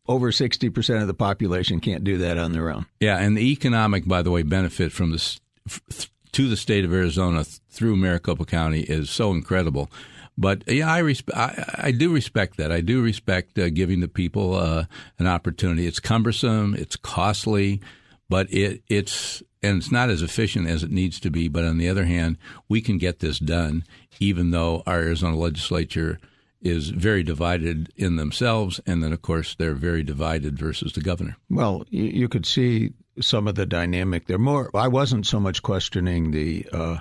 over 0.07 0.31
60% 0.31 1.01
of 1.01 1.07
the 1.07 1.13
population, 1.13 1.79
can't 1.81 2.03
do 2.03 2.17
that 2.19 2.37
on 2.37 2.53
their 2.53 2.69
own. 2.71 2.85
Yeah, 2.99 3.17
and 3.17 3.35
the 3.37 3.51
economic, 3.51 4.07
by 4.07 4.21
the 4.21 4.31
way, 4.31 4.41
benefit 4.43 4.91
from 4.93 5.11
this 5.11 5.39
f- 5.67 6.09
to 6.31 6.47
the 6.47 6.55
state 6.55 6.85
of 6.85 6.93
Arizona 6.93 7.43
th- 7.43 7.59
through 7.69 7.97
Maricopa 7.97 8.45
County 8.45 8.81
is 8.81 9.09
so 9.09 9.31
incredible. 9.31 9.91
But 10.37 10.63
yeah, 10.67 10.91
I, 10.91 11.01
resp- 11.01 11.35
I, 11.35 11.87
I 11.87 11.91
do 11.91 12.13
respect 12.13 12.57
that. 12.57 12.71
I 12.71 12.81
do 12.81 13.01
respect 13.01 13.57
uh, 13.57 13.69
giving 13.69 14.01
the 14.01 14.07
people 14.07 14.55
uh, 14.55 14.85
an 15.17 15.27
opportunity. 15.27 15.87
It's 15.87 15.99
cumbersome, 15.99 16.75
it's 16.75 16.95
costly, 16.95 17.81
but 18.29 18.51
it 18.53 18.83
it's 18.87 19.41
and 19.63 19.77
it's 19.77 19.91
not 19.91 20.09
as 20.09 20.21
efficient 20.21 20.67
as 20.67 20.83
it 20.83 20.91
needs 20.91 21.19
to 21.21 21.31
be. 21.31 21.47
But 21.47 21.65
on 21.65 21.77
the 21.77 21.89
other 21.89 22.05
hand, 22.05 22.37
we 22.69 22.81
can 22.81 22.97
get 22.97 23.19
this 23.19 23.39
done, 23.39 23.83
even 24.19 24.51
though 24.51 24.83
our 24.85 24.99
Arizona 24.99 25.35
legislature 25.35 26.19
is 26.61 26.89
very 26.89 27.23
divided 27.23 27.91
in 27.95 28.15
themselves, 28.15 28.79
and 28.85 29.03
then 29.03 29.13
of 29.13 29.21
course 29.21 29.55
they're 29.55 29.73
very 29.73 30.03
divided 30.03 30.57
versus 30.57 30.93
the 30.93 31.01
governor. 31.01 31.37
Well, 31.49 31.85
you, 31.89 32.27
could 32.27 32.45
see 32.45 32.93
some 33.21 33.47
of 33.47 33.55
the 33.55 33.65
dynamic 33.65 34.25
there. 34.25 34.37
More, 34.37 34.69
I 34.73 34.87
wasn't 34.87 35.25
so 35.25 35.39
much 35.39 35.61
questioning 35.61 36.31
the 36.31 36.65
uh, 36.71 36.97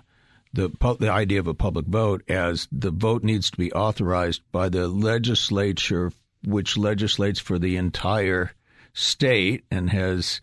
the 0.57 0.97
the 0.99 1.11
idea 1.11 1.39
of 1.39 1.47
a 1.47 1.55
public 1.55 1.87
vote 1.87 2.23
as 2.29 2.67
the 2.73 2.91
vote 2.91 3.23
needs 3.23 3.51
to 3.51 3.57
be 3.57 3.73
authorized 3.73 4.43
by 4.51 4.69
the 4.69 4.89
legislature, 4.89 6.13
which 6.45 6.77
legislates 6.77 7.39
for 7.39 7.59
the 7.59 7.77
entire 7.77 8.53
state 8.95 9.65
and 9.71 9.91
has, 9.91 10.41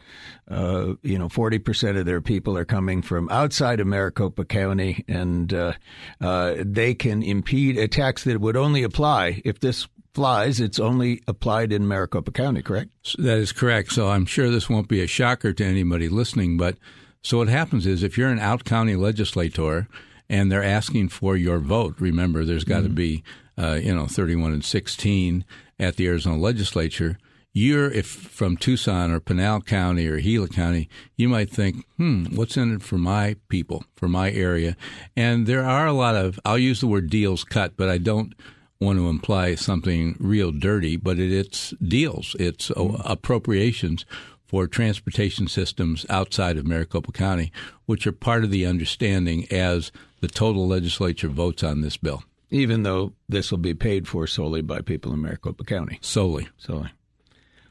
uh, 0.47 0.93
you 1.01 1.17
know, 1.17 1.27
40% 1.27 1.99
of 1.99 2.05
their 2.05 2.21
people 2.21 2.55
are 2.55 2.65
coming 2.65 3.01
from 3.01 3.27
outside 3.29 3.79
of 3.79 3.87
Maricopa 3.87 4.45
County, 4.45 5.03
and 5.07 5.51
uh, 5.51 5.73
uh, 6.21 6.55
they 6.59 6.93
can 6.93 7.23
impede 7.23 7.77
a 7.77 7.87
tax 7.87 8.23
that 8.25 8.39
would 8.39 8.55
only 8.55 8.83
apply 8.83 9.41
if 9.43 9.59
this 9.59 9.87
flies. 10.13 10.59
It's 10.59 10.79
only 10.79 11.23
applied 11.27 11.73
in 11.73 11.87
Maricopa 11.87 12.31
County, 12.31 12.61
correct? 12.61 12.91
That 13.17 13.39
is 13.39 13.51
correct. 13.51 13.91
So 13.91 14.09
I'm 14.09 14.27
sure 14.27 14.51
this 14.51 14.69
won't 14.69 14.87
be 14.87 15.01
a 15.01 15.07
shocker 15.07 15.51
to 15.53 15.65
anybody 15.65 16.07
listening, 16.07 16.55
but 16.55 16.77
so 17.23 17.39
what 17.39 17.47
happens 17.47 17.85
is 17.85 18.03
if 18.03 18.17
you're 18.17 18.29
an 18.29 18.39
out 18.39 18.63
county 18.63 18.95
legislator 18.95 19.87
and 20.29 20.51
they're 20.51 20.63
asking 20.63 21.09
for 21.09 21.35
your 21.35 21.59
vote, 21.59 21.95
remember 21.99 22.45
there's 22.45 22.63
got 22.63 22.81
to 22.81 22.85
mm-hmm. 22.85 22.95
be, 22.95 23.23
uh, 23.57 23.79
you 23.81 23.93
know, 23.95 24.07
31 24.07 24.53
and 24.53 24.65
16 24.65 25.45
at 25.79 25.95
the 25.95 26.07
Arizona 26.07 26.37
legislature 26.37 27.17
you're 27.53 27.91
if 27.91 28.07
from 28.07 28.57
Tucson 28.57 29.11
or 29.11 29.19
Pinal 29.19 29.61
County 29.61 30.07
or 30.07 30.19
Gila 30.19 30.47
County, 30.47 30.89
you 31.15 31.29
might 31.29 31.51
think, 31.51 31.85
hmm, 31.97 32.25
what's 32.35 32.57
in 32.57 32.75
it 32.75 32.81
for 32.81 32.97
my 32.97 33.35
people, 33.47 33.85
for 33.95 34.07
my 34.07 34.31
area? 34.31 34.75
And 35.15 35.45
there 35.45 35.63
are 35.63 35.85
a 35.85 35.93
lot 35.93 36.15
of 36.15 36.39
I'll 36.43 36.57
use 36.57 36.81
the 36.81 36.87
word 36.87 37.09
deals 37.09 37.43
cut, 37.43 37.77
but 37.77 37.89
I 37.89 37.99
don't 37.99 38.33
want 38.79 38.97
to 38.97 39.07
imply 39.07 39.55
something 39.55 40.17
real 40.19 40.51
dirty, 40.51 40.97
but 40.97 41.19
it, 41.19 41.31
it's 41.31 41.75
deals, 41.81 42.35
it's 42.39 42.69
mm-hmm. 42.69 42.99
appropriations 43.05 44.05
for 44.53 44.67
transportation 44.67 45.47
systems 45.47 46.05
outside 46.11 46.57
of 46.57 46.67
Maricopa 46.67 47.11
County, 47.11 47.51
which 47.87 48.05
are 48.05 48.11
part 48.11 48.43
of 48.43 48.51
the 48.51 48.67
understanding 48.67 49.47
as 49.51 49.91
the 50.21 50.27
total 50.27 50.67
legislature 50.67 51.27
votes 51.27 51.63
on 51.63 51.81
this 51.81 51.97
bill. 51.97 52.23
Even 52.51 52.83
though 52.83 53.13
this 53.27 53.49
will 53.49 53.57
be 53.57 53.73
paid 53.73 54.07
for 54.07 54.27
solely 54.27 54.61
by 54.61 54.79
people 54.79 55.11
in 55.11 55.23
Maricopa 55.23 55.63
County. 55.63 55.97
Solely. 56.01 56.49
Solely. 56.59 56.91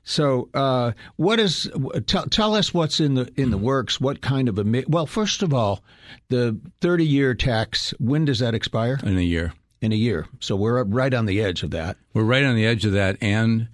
So, 0.02 0.48
uh, 0.54 0.90
what 1.14 1.38
is? 1.38 1.70
Tell, 2.06 2.24
tell 2.24 2.56
us 2.56 2.74
what's 2.74 2.98
in 2.98 3.14
the 3.14 3.32
in 3.36 3.52
the 3.52 3.58
works. 3.58 4.00
What 4.00 4.20
kind 4.20 4.48
of 4.48 4.58
a? 4.58 4.84
Well, 4.88 5.06
first 5.06 5.44
of 5.44 5.54
all, 5.54 5.84
the 6.30 6.58
thirty 6.80 7.06
year 7.06 7.32
tax. 7.36 7.94
When 8.00 8.24
does 8.24 8.40
that 8.40 8.56
expire? 8.56 8.98
In 9.04 9.16
a 9.16 9.20
year. 9.20 9.52
In 9.80 9.92
a 9.92 9.94
year. 9.94 10.26
So 10.40 10.56
we're 10.56 10.82
right 10.82 11.14
on 11.14 11.26
the 11.26 11.40
edge 11.40 11.62
of 11.62 11.70
that. 11.70 11.96
We're 12.12 12.24
right 12.24 12.42
on 12.42 12.56
the 12.56 12.66
edge 12.66 12.84
of 12.84 12.90
that, 12.94 13.18
and 13.20 13.68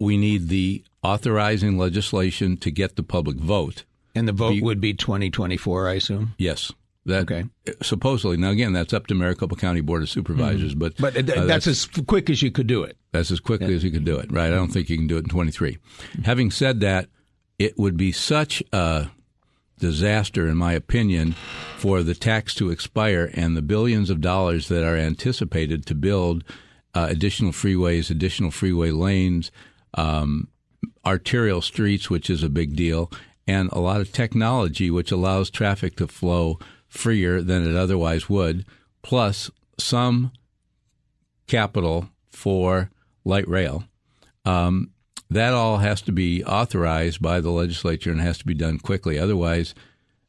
we 0.00 0.16
need 0.16 0.48
the 0.48 0.84
authorizing 1.04 1.78
legislation 1.78 2.56
to 2.56 2.70
get 2.70 2.96
the 2.96 3.02
public 3.02 3.36
vote. 3.36 3.84
And 4.14 4.26
the 4.26 4.32
vote 4.32 4.50
be, 4.50 4.62
would 4.62 4.80
be 4.80 4.94
twenty 4.94 5.30
twenty 5.30 5.56
four, 5.56 5.88
I 5.88 5.94
assume. 5.94 6.34
Yes. 6.38 6.72
That, 7.06 7.30
okay. 7.30 7.44
Supposedly, 7.82 8.38
now 8.38 8.48
again, 8.48 8.72
that's 8.72 8.94
up 8.94 9.08
to 9.08 9.14
Maricopa 9.14 9.56
County 9.56 9.82
Board 9.82 10.02
of 10.02 10.08
Supervisors, 10.08 10.74
mm-hmm. 10.74 10.78
but 10.78 10.96
but 10.96 11.16
uh, 11.16 11.44
that's, 11.44 11.66
that's, 11.66 11.66
as 11.66 11.86
quick 12.06 12.30
as 12.30 12.40
you 12.40 12.50
could 12.50 12.66
do 12.66 12.82
it. 12.82 12.96
That's 13.12 13.30
as 13.30 13.40
quickly 13.40 13.68
yeah. 13.68 13.76
as 13.76 13.84
you 13.84 13.90
could 13.90 14.06
do 14.06 14.16
it, 14.16 14.32
right? 14.32 14.46
I 14.46 14.54
don't 14.54 14.72
think 14.72 14.88
you 14.88 14.96
can 14.96 15.06
do 15.06 15.18
it 15.18 15.24
in 15.24 15.28
23. 15.28 15.72
Mm-hmm. 15.72 16.22
Having 16.22 16.50
said 16.52 16.80
that, 16.80 17.08
it 17.58 17.78
would 17.78 17.98
be 17.98 18.10
such 18.10 18.62
a 18.72 19.10
disaster, 19.78 20.48
in 20.48 20.56
my 20.56 20.72
opinion, 20.72 21.32
for 21.76 22.02
the 22.02 22.14
tax 22.14 22.54
to 22.54 22.70
expire 22.70 23.30
and 23.34 23.54
the 23.54 23.62
billions 23.62 24.08
of 24.08 24.22
dollars 24.22 24.68
that 24.68 24.82
are 24.82 24.96
anticipated 24.96 25.84
to 25.86 25.94
build 25.94 26.42
uh, 26.94 27.06
additional 27.10 27.52
freeways, 27.52 28.10
additional 28.10 28.50
freeway 28.50 28.90
lanes, 28.90 29.50
um, 29.94 30.48
arterial 31.04 31.60
streets, 31.60 32.10
which 32.10 32.28
is 32.30 32.42
a 32.42 32.48
big 32.48 32.76
deal, 32.76 33.10
and 33.46 33.68
a 33.72 33.80
lot 33.80 34.00
of 34.00 34.12
technology 34.12 34.90
which 34.90 35.12
allows 35.12 35.50
traffic 35.50 35.96
to 35.96 36.06
flow 36.06 36.58
freer 36.88 37.42
than 37.42 37.68
it 37.68 37.76
otherwise 37.76 38.28
would, 38.28 38.64
plus 39.02 39.50
some 39.78 40.32
capital 41.46 42.08
for 42.30 42.90
light 43.24 43.46
rail. 43.48 43.84
Um, 44.44 44.90
that 45.30 45.52
all 45.52 45.78
has 45.78 46.00
to 46.02 46.12
be 46.12 46.44
authorized 46.44 47.20
by 47.20 47.40
the 47.40 47.50
legislature 47.50 48.10
and 48.10 48.20
has 48.20 48.38
to 48.38 48.46
be 48.46 48.54
done 48.54 48.78
quickly. 48.78 49.18
Otherwise, 49.18 49.74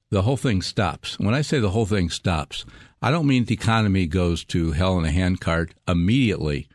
the 0.10 0.24
whole 0.24 0.38
thing 0.38 0.62
stops. 0.62 1.20
When 1.20 1.34
I 1.34 1.42
say 1.42 1.60
the 1.60 1.72
whole 1.72 1.86
thing 1.86 2.10
stops, 2.10 2.66
I 3.02 3.12
don't 3.12 3.28
mean 3.28 3.46
the 3.46 3.54
economy 3.54 4.08
goes 4.08 4.44
to 4.46 4.72
hell 4.72 4.98
in 4.98 5.06
a 5.06 5.12
handcart 5.12 5.74
immediately, 5.88 6.68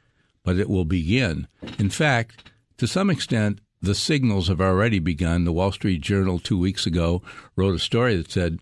but 0.44 0.58
it 0.58 0.68
will 0.68 0.84
begin. 0.84 1.48
In 1.78 1.90
fact, 1.90 2.50
to 2.78 2.86
some 2.86 3.10
extent, 3.10 3.60
the 3.82 3.94
signals 3.94 4.48
have 4.48 4.60
already 4.60 4.98
begun. 4.98 5.44
The 5.44 5.52
Wall 5.52 5.72
Street 5.72 6.00
Journal 6.00 6.38
two 6.38 6.58
weeks 6.58 6.86
ago 6.86 7.22
wrote 7.56 7.74
a 7.74 7.78
story 7.78 8.16
that 8.16 8.30
said 8.30 8.58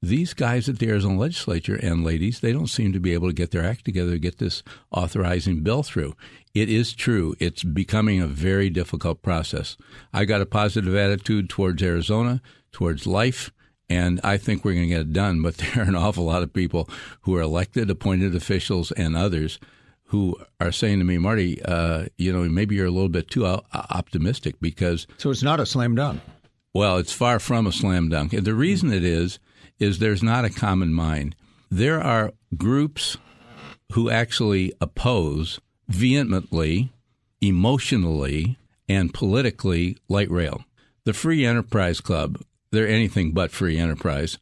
these 0.00 0.32
guys 0.32 0.68
at 0.68 0.78
the 0.78 0.88
Arizona 0.88 1.18
legislature 1.18 1.74
and 1.74 2.04
ladies, 2.04 2.40
they 2.40 2.52
don't 2.52 2.68
seem 2.68 2.92
to 2.92 3.00
be 3.00 3.14
able 3.14 3.28
to 3.28 3.34
get 3.34 3.50
their 3.50 3.64
act 3.64 3.84
together 3.84 4.12
to 4.12 4.18
get 4.18 4.38
this 4.38 4.62
authorizing 4.92 5.62
bill 5.62 5.82
through. 5.82 6.14
It 6.54 6.68
is 6.68 6.92
true. 6.92 7.34
It's 7.40 7.64
becoming 7.64 8.20
a 8.20 8.26
very 8.26 8.70
difficult 8.70 9.22
process. 9.22 9.76
I 10.12 10.24
got 10.24 10.40
a 10.40 10.46
positive 10.46 10.94
attitude 10.94 11.48
towards 11.48 11.82
Arizona, 11.82 12.40
towards 12.70 13.06
life, 13.06 13.50
and 13.90 14.20
I 14.22 14.36
think 14.36 14.64
we're 14.64 14.74
going 14.74 14.88
to 14.88 14.94
get 14.94 15.00
it 15.00 15.12
done. 15.12 15.42
But 15.42 15.56
there 15.58 15.84
are 15.84 15.88
an 15.88 15.96
awful 15.96 16.24
lot 16.24 16.42
of 16.42 16.52
people 16.52 16.88
who 17.22 17.34
are 17.36 17.42
elected, 17.42 17.90
appointed 17.90 18.34
officials, 18.34 18.92
and 18.92 19.16
others 19.16 19.58
who 20.08 20.36
are 20.58 20.72
saying 20.72 20.98
to 20.98 21.04
me, 21.04 21.18
Marty, 21.18 21.62
uh, 21.62 22.06
you 22.16 22.32
know, 22.32 22.48
maybe 22.48 22.74
you're 22.74 22.86
a 22.86 22.90
little 22.90 23.08
bit 23.08 23.30
too 23.30 23.46
optimistic 23.46 24.56
because. 24.60 25.06
So 25.18 25.30
it's 25.30 25.42
not 25.42 25.60
a 25.60 25.66
slam 25.66 25.94
dunk. 25.94 26.20
Well, 26.74 26.96
it's 26.96 27.12
far 27.12 27.38
from 27.38 27.66
a 27.66 27.72
slam 27.72 28.08
dunk. 28.08 28.32
The 28.32 28.54
reason 28.54 28.92
it 28.92 29.04
is 29.04 29.38
is 29.78 29.98
there's 29.98 30.22
not 30.22 30.44
a 30.44 30.50
common 30.50 30.92
mind. 30.92 31.34
There 31.70 32.02
are 32.02 32.32
groups 32.56 33.18
who 33.92 34.10
actually 34.10 34.72
oppose 34.80 35.60
vehemently, 35.88 36.92
emotionally, 37.40 38.56
and 38.88 39.12
politically 39.12 39.96
light 40.08 40.30
rail. 40.30 40.64
The 41.04 41.12
Free 41.12 41.44
Enterprise 41.44 42.00
Club, 42.00 42.40
they're 42.70 42.88
anything 42.88 43.32
but 43.32 43.50
free 43.50 43.78
enterprise, 43.78 44.38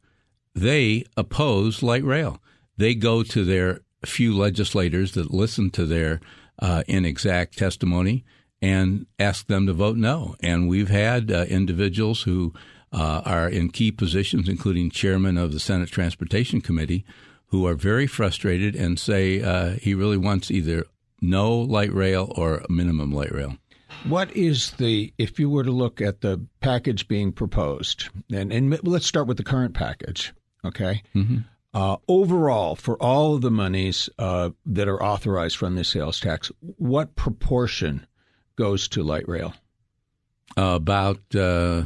they 0.54 1.04
oppose 1.16 1.82
light 1.82 2.04
rail. 2.04 2.40
They 2.76 2.94
go 2.94 3.22
to 3.22 3.44
their 3.44 3.80
few 4.06 4.36
legislators 4.36 5.12
that 5.12 5.32
listen 5.32 5.70
to 5.70 5.84
their 5.84 6.20
uh, 6.58 6.82
inexact 6.86 7.58
testimony 7.58 8.24
and 8.62 9.06
ask 9.18 9.46
them 9.46 9.66
to 9.66 9.72
vote 9.72 9.96
no. 9.96 10.34
And 10.42 10.68
we've 10.68 10.88
had 10.88 11.30
uh, 11.30 11.44
individuals 11.48 12.22
who 12.22 12.54
uh, 12.92 13.22
are 13.24 13.48
in 13.48 13.70
key 13.70 13.92
positions, 13.92 14.48
including 14.48 14.90
chairman 14.90 15.36
of 15.36 15.52
the 15.52 15.60
Senate 15.60 15.90
Transportation 15.90 16.60
Committee, 16.60 17.04
who 17.48 17.66
are 17.66 17.74
very 17.74 18.06
frustrated 18.06 18.74
and 18.74 18.98
say 18.98 19.42
uh, 19.42 19.70
he 19.72 19.94
really 19.94 20.16
wants 20.16 20.50
either 20.50 20.86
no 21.20 21.54
light 21.54 21.92
rail 21.92 22.32
or 22.36 22.64
minimum 22.68 23.12
light 23.12 23.32
rail. 23.32 23.56
What 24.04 24.34
is 24.36 24.72
the, 24.72 25.12
if 25.18 25.38
you 25.38 25.48
were 25.48 25.64
to 25.64 25.70
look 25.70 26.00
at 26.00 26.20
the 26.20 26.44
package 26.60 27.08
being 27.08 27.32
proposed, 27.32 28.08
and, 28.32 28.52
and 28.52 28.78
let's 28.82 29.06
start 29.06 29.26
with 29.26 29.36
the 29.36 29.44
current 29.44 29.74
package, 29.74 30.32
okay? 30.64 31.02
Mm-hmm. 31.14 31.38
Uh, 31.74 31.96
overall, 32.08 32.74
for 32.74 32.96
all 33.02 33.34
of 33.34 33.42
the 33.42 33.50
monies 33.50 34.08
uh, 34.18 34.50
that 34.64 34.88
are 34.88 35.02
authorized 35.02 35.56
from 35.56 35.74
the 35.74 35.84
sales 35.84 36.18
tax, 36.18 36.50
what 36.60 37.14
proportion 37.16 38.06
goes 38.56 38.88
to 38.88 39.02
light 39.02 39.28
rail? 39.28 39.54
About 40.56 41.20
uh, 41.34 41.84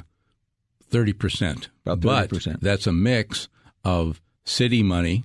thirty 0.89 1.13
percent. 1.13 1.71
About 1.85 2.03
thirty 2.03 2.29
percent. 2.29 2.61
That's 2.61 2.87
a 2.87 2.93
mix 2.93 3.49
of 3.85 4.21
city 4.45 4.83
money, 4.83 5.25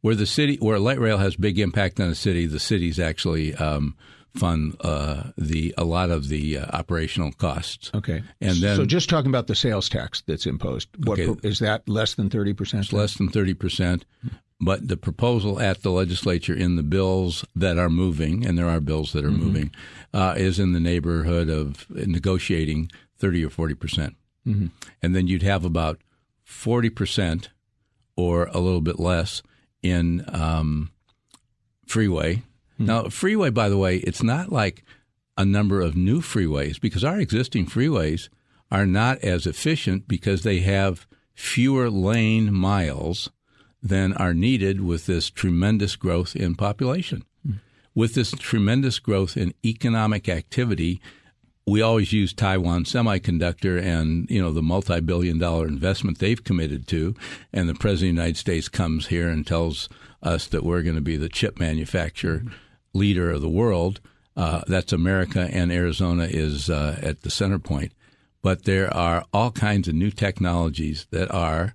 where 0.00 0.14
the 0.14 0.24
city, 0.24 0.56
where 0.60 0.78
light 0.78 0.98
rail 0.98 1.18
has 1.18 1.36
big 1.36 1.58
impact 1.58 2.00
on 2.00 2.08
the 2.08 2.14
city. 2.14 2.46
The 2.46 2.60
cities 2.60 2.98
actually 2.98 3.54
um, 3.56 3.96
fund 4.38 4.76
uh, 4.80 5.24
the 5.36 5.74
a 5.76 5.84
lot 5.84 6.10
of 6.10 6.28
the 6.28 6.58
uh, 6.58 6.66
operational 6.76 7.32
costs. 7.32 7.90
Okay, 7.94 8.22
and 8.40 8.56
then 8.58 8.76
so 8.76 8.84
just 8.84 9.08
talking 9.08 9.30
about 9.30 9.46
the 9.46 9.54
sales 9.54 9.88
tax 9.88 10.22
that's 10.26 10.46
imposed. 10.46 10.88
What 11.06 11.18
okay, 11.18 11.48
is 11.48 11.58
that 11.60 11.88
less 11.88 12.14
than 12.14 12.30
thirty 12.30 12.52
percent? 12.52 12.84
It's 12.84 12.92
less 12.92 13.16
than 13.16 13.28
thirty 13.28 13.54
percent. 13.54 14.04
But 14.58 14.88
the 14.88 14.96
proposal 14.96 15.60
at 15.60 15.82
the 15.82 15.90
legislature 15.90 16.54
in 16.54 16.76
the 16.76 16.82
bills 16.82 17.44
that 17.54 17.76
are 17.76 17.90
moving, 17.90 18.46
and 18.46 18.56
there 18.56 18.68
are 18.68 18.80
bills 18.80 19.12
that 19.12 19.22
are 19.22 19.28
mm-hmm. 19.28 19.44
moving, 19.44 19.70
uh, 20.14 20.34
is 20.36 20.58
in 20.58 20.72
the 20.72 20.80
neighborhood 20.80 21.50
of 21.50 21.86
negotiating 21.90 22.90
30 23.18 23.44
or 23.44 23.50
40 23.50 23.74
percent. 23.74 24.16
Mm-hmm. 24.46 24.68
And 25.02 25.14
then 25.14 25.26
you'd 25.26 25.42
have 25.42 25.64
about 25.64 26.00
40 26.44 26.88
percent 26.90 27.50
or 28.16 28.46
a 28.46 28.58
little 28.58 28.80
bit 28.80 28.98
less 28.98 29.42
in 29.82 30.24
um, 30.32 30.90
freeway. 31.86 32.42
Hmm. 32.78 32.86
Now, 32.86 33.08
freeway, 33.08 33.50
by 33.50 33.68
the 33.68 33.78
way, 33.78 33.98
it's 33.98 34.22
not 34.22 34.52
like 34.52 34.84
a 35.36 35.44
number 35.44 35.80
of 35.80 35.96
new 35.96 36.20
freeways 36.20 36.80
because 36.80 37.04
our 37.04 37.20
existing 37.20 37.66
freeways 37.66 38.28
are 38.70 38.86
not 38.86 39.18
as 39.18 39.46
efficient 39.46 40.08
because 40.08 40.42
they 40.42 40.60
have 40.60 41.06
fewer 41.34 41.90
lane 41.90 42.52
miles 42.52 43.30
than 43.82 44.12
are 44.14 44.34
needed 44.34 44.80
with 44.80 45.06
this 45.06 45.30
tremendous 45.30 45.94
growth 45.96 46.34
in 46.34 46.54
population. 46.54 47.22
Hmm. 47.44 47.52
With 47.94 48.14
this 48.14 48.32
tremendous 48.32 48.98
growth 48.98 49.36
in 49.36 49.54
economic 49.64 50.28
activity, 50.28 51.00
we 51.66 51.82
always 51.82 52.12
use 52.12 52.32
Taiwan 52.32 52.84
Semiconductor 52.84 53.82
and 53.82 54.30
you 54.30 54.40
know 54.40 54.52
the 54.52 54.62
multi-billion 54.62 55.38
dollar 55.38 55.66
investment 55.66 56.18
they've 56.18 56.42
committed 56.42 56.86
to, 56.88 57.14
and 57.52 57.68
the 57.68 57.74
president 57.74 58.10
of 58.10 58.16
the 58.16 58.22
United 58.22 58.36
States 58.36 58.68
comes 58.68 59.08
here 59.08 59.28
and 59.28 59.46
tells 59.46 59.88
us 60.22 60.46
that 60.46 60.64
we're 60.64 60.82
going 60.82 60.94
to 60.96 61.02
be 61.02 61.16
the 61.16 61.28
chip 61.28 61.58
manufacturer 61.58 62.44
leader 62.96 63.30
of 63.30 63.40
the 63.40 63.48
world. 63.48 64.00
Uh, 64.36 64.62
that's 64.66 64.92
America, 64.92 65.48
and 65.50 65.72
Arizona 65.72 66.24
is 66.24 66.68
uh, 66.68 66.98
at 67.02 67.22
the 67.22 67.30
center 67.30 67.58
point. 67.58 67.92
But 68.42 68.64
there 68.64 68.94
are 68.94 69.24
all 69.32 69.50
kinds 69.50 69.88
of 69.88 69.94
new 69.94 70.10
technologies 70.10 71.06
that 71.10 71.32
are 71.32 71.74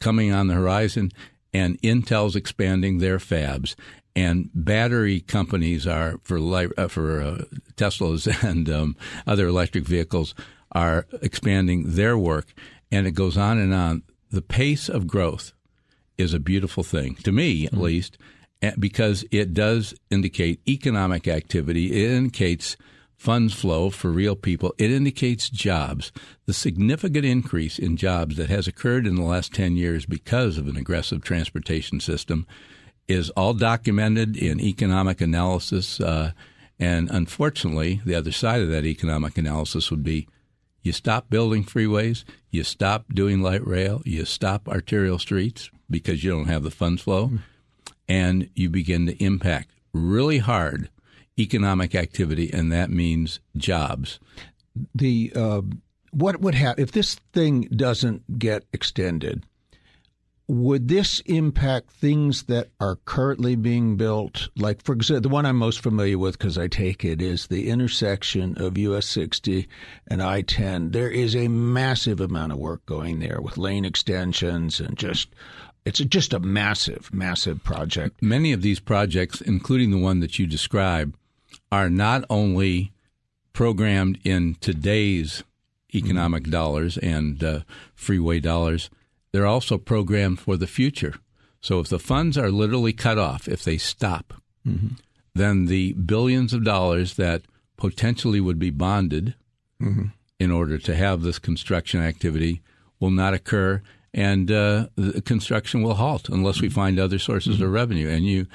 coming 0.00 0.32
on 0.32 0.46
the 0.46 0.54
horizon, 0.54 1.12
and 1.52 1.80
Intel's 1.82 2.36
expanding 2.36 2.98
their 2.98 3.18
fabs 3.18 3.74
and 4.16 4.50
battery 4.54 5.20
companies 5.20 5.86
are 5.86 6.18
for 6.22 6.38
uh, 6.38 6.88
for 6.88 7.20
uh, 7.20 7.42
Teslas 7.76 8.42
and 8.48 8.68
um, 8.68 8.96
other 9.26 9.46
electric 9.46 9.84
vehicles 9.84 10.34
are 10.72 11.06
expanding 11.20 11.94
their 11.94 12.16
work, 12.16 12.52
and 12.90 13.06
it 13.06 13.12
goes 13.12 13.36
on 13.36 13.58
and 13.58 13.74
on. 13.74 14.02
The 14.30 14.42
pace 14.42 14.88
of 14.88 15.08
growth 15.08 15.52
is 16.16 16.34
a 16.34 16.38
beautiful 16.38 16.84
thing 16.84 17.16
to 17.16 17.32
me, 17.32 17.66
at 17.66 17.72
mm-hmm. 17.72 17.82
least, 17.82 18.18
because 18.78 19.24
it 19.30 19.54
does 19.54 19.94
indicate 20.10 20.60
economic 20.68 21.26
activity. 21.26 22.04
It 22.04 22.10
indicates 22.10 22.76
funds 23.16 23.52
flow 23.52 23.90
for 23.90 24.10
real 24.10 24.34
people. 24.34 24.74
It 24.78 24.90
indicates 24.90 25.50
jobs. 25.50 26.10
The 26.46 26.54
significant 26.54 27.24
increase 27.24 27.78
in 27.78 27.96
jobs 27.96 28.36
that 28.36 28.48
has 28.48 28.66
occurred 28.66 29.06
in 29.06 29.16
the 29.16 29.22
last 29.22 29.52
10 29.52 29.76
years 29.76 30.06
because 30.06 30.56
of 30.56 30.68
an 30.68 30.76
aggressive 30.76 31.22
transportation 31.22 32.00
system 32.00 32.46
is 33.08 33.28
all 33.30 33.52
documented 33.54 34.36
in 34.36 34.60
economic 34.60 35.20
analysis. 35.20 36.00
Uh, 36.00 36.32
and 36.78 37.10
unfortunately, 37.10 38.00
the 38.06 38.14
other 38.14 38.32
side 38.32 38.62
of 38.62 38.70
that 38.70 38.86
economic 38.86 39.36
analysis 39.36 39.90
would 39.90 40.02
be 40.02 40.26
you 40.82 40.92
stop 40.92 41.28
building 41.28 41.62
freeways, 41.62 42.24
you 42.50 42.64
stop 42.64 43.04
doing 43.12 43.42
light 43.42 43.66
rail, 43.66 44.00
you 44.06 44.24
stop 44.24 44.66
arterial 44.66 45.18
streets 45.18 45.70
because 45.90 46.24
you 46.24 46.30
don't 46.30 46.46
have 46.46 46.62
the 46.62 46.70
funds 46.70 47.02
flow, 47.02 47.32
and 48.10 48.50
you 48.56 48.68
begin 48.68 49.06
to 49.06 49.24
impact 49.24 49.70
really 49.92 50.38
hard 50.38 50.90
economic 51.38 51.94
activity, 51.94 52.52
and 52.52 52.72
that 52.72 52.90
means 52.90 53.38
jobs. 53.56 54.18
The 54.92 55.32
uh, 55.34 55.62
what 56.10 56.40
would 56.40 56.56
happen 56.56 56.82
if 56.82 56.90
this 56.90 57.14
thing 57.32 57.62
doesn't 57.70 58.38
get 58.40 58.64
extended? 58.72 59.44
would 60.50 60.88
this 60.88 61.20
impact 61.26 61.92
things 61.92 62.42
that 62.44 62.70
are 62.80 62.96
currently 63.04 63.54
being 63.54 63.96
built? 63.96 64.48
Like, 64.56 64.82
for 64.82 64.92
example, 64.92 65.22
the 65.22 65.28
one 65.28 65.46
I'm 65.46 65.54
most 65.54 65.80
familiar 65.80 66.18
with 66.18 66.36
because 66.36 66.58
I 66.58 66.66
take 66.66 67.04
it 67.04 67.22
is 67.22 67.46
the 67.46 67.68
intersection 67.68 68.58
of 68.58 68.76
US 68.76 69.06
60 69.06 69.68
and 70.08 70.20
I 70.20 70.42
10. 70.42 70.90
There 70.90 71.08
is 71.08 71.36
a 71.36 71.46
massive 71.46 72.20
amount 72.20 72.50
of 72.50 72.58
work 72.58 72.84
going 72.84 73.20
there 73.20 73.40
with 73.40 73.58
lane 73.58 73.84
extensions 73.84 74.80
and 74.80 74.98
just. 74.98 75.28
It's 75.84 75.98
just 75.98 76.34
a 76.34 76.40
massive, 76.40 77.12
massive 77.12 77.64
project. 77.64 78.22
Many 78.22 78.52
of 78.52 78.62
these 78.62 78.80
projects, 78.80 79.40
including 79.40 79.90
the 79.90 79.98
one 79.98 80.20
that 80.20 80.38
you 80.38 80.46
describe, 80.46 81.16
are 81.72 81.88
not 81.88 82.24
only 82.28 82.92
programmed 83.52 84.18
in 84.24 84.56
today's 84.60 85.42
economic 85.94 86.44
mm-hmm. 86.44 86.52
dollars 86.52 86.98
and 86.98 87.42
uh, 87.42 87.60
freeway 87.94 88.40
dollars, 88.40 88.90
they're 89.32 89.46
also 89.46 89.78
programmed 89.78 90.40
for 90.40 90.56
the 90.56 90.66
future. 90.66 91.14
So 91.60 91.80
if 91.80 91.88
the 91.88 91.98
funds 91.98 92.38
are 92.38 92.50
literally 92.50 92.92
cut 92.92 93.18
off, 93.18 93.48
if 93.48 93.64
they 93.64 93.78
stop, 93.78 94.34
mm-hmm. 94.66 94.94
then 95.34 95.66
the 95.66 95.92
billions 95.92 96.52
of 96.52 96.64
dollars 96.64 97.14
that 97.14 97.42
potentially 97.76 98.40
would 98.40 98.58
be 98.58 98.70
bonded 98.70 99.34
mm-hmm. 99.80 100.06
in 100.38 100.50
order 100.50 100.78
to 100.78 100.94
have 100.94 101.22
this 101.22 101.38
construction 101.38 102.00
activity 102.00 102.62
will 102.98 103.10
not 103.10 103.34
occur, 103.34 103.82
and 104.12 104.50
uh, 104.50 104.88
the 104.96 105.22
construction 105.22 105.82
will 105.82 105.94
halt 105.94 106.28
unless 106.28 106.60
we 106.60 106.68
find 106.68 106.98
other 106.98 107.18
sources 107.18 107.56
mm-hmm. 107.56 107.64
of 107.64 107.72
revenue. 107.72 108.08
And 108.08 108.26
you 108.26 108.46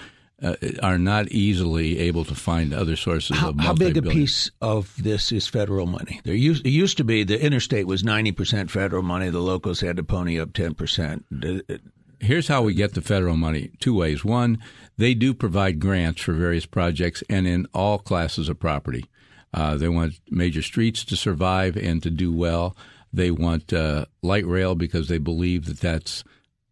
uh, 0.44 0.56
are 0.84 0.98
not 0.98 1.30
easily 1.30 2.00
able 2.00 2.26
to 2.26 2.36
find 2.36 2.74
other 2.74 2.96
sources 2.96 3.38
how, 3.38 3.50
of 3.50 3.60
How 3.60 3.74
big 3.74 3.98
a 3.98 4.02
piece 4.02 4.52
of 4.62 4.94
this 5.02 5.32
is 5.32 5.48
federal 5.48 5.86
money? 5.86 6.20
There 6.24 6.36
used, 6.36 6.66
it 6.66 6.72
used 6.72 6.98
to 6.98 7.04
be 7.04 7.24
the 7.24 7.42
interstate 7.42 7.88
was 7.88 8.04
90% 8.04 8.70
federal 8.70 9.04
money. 9.04 9.30
The 9.30 9.40
locals 9.40 9.80
had 9.80 9.98
to 9.98 10.04
pony 10.04 10.40
up 10.40 10.50
10%. 10.50 11.82
Here's 12.20 12.48
how 12.48 12.62
we 12.62 12.74
get 12.74 12.94
the 12.94 13.02
federal 13.02 13.38
money 13.38 13.72
two 13.80 13.96
ways. 13.96 14.26
One, 14.26 14.58
they 14.98 15.14
do 15.14 15.34
provide 15.34 15.80
grants 15.80 16.22
for 16.22 16.34
various 16.34 16.66
projects 16.66 17.24
and 17.30 17.48
in 17.48 17.68
all 17.74 17.98
classes 17.98 18.50
of 18.50 18.60
property. 18.60 19.06
Uh, 19.54 19.78
they 19.78 19.88
want 19.88 20.20
major 20.30 20.62
streets 20.62 21.06
to 21.06 21.16
survive 21.16 21.78
and 21.78 22.04
to 22.04 22.10
do 22.10 22.34
well. 22.34 22.76
They 23.16 23.32
want 23.32 23.72
uh, 23.72 24.06
light 24.22 24.46
rail 24.46 24.76
because 24.76 25.08
they 25.08 25.18
believe 25.18 25.66
that 25.66 25.80
that's 25.80 26.24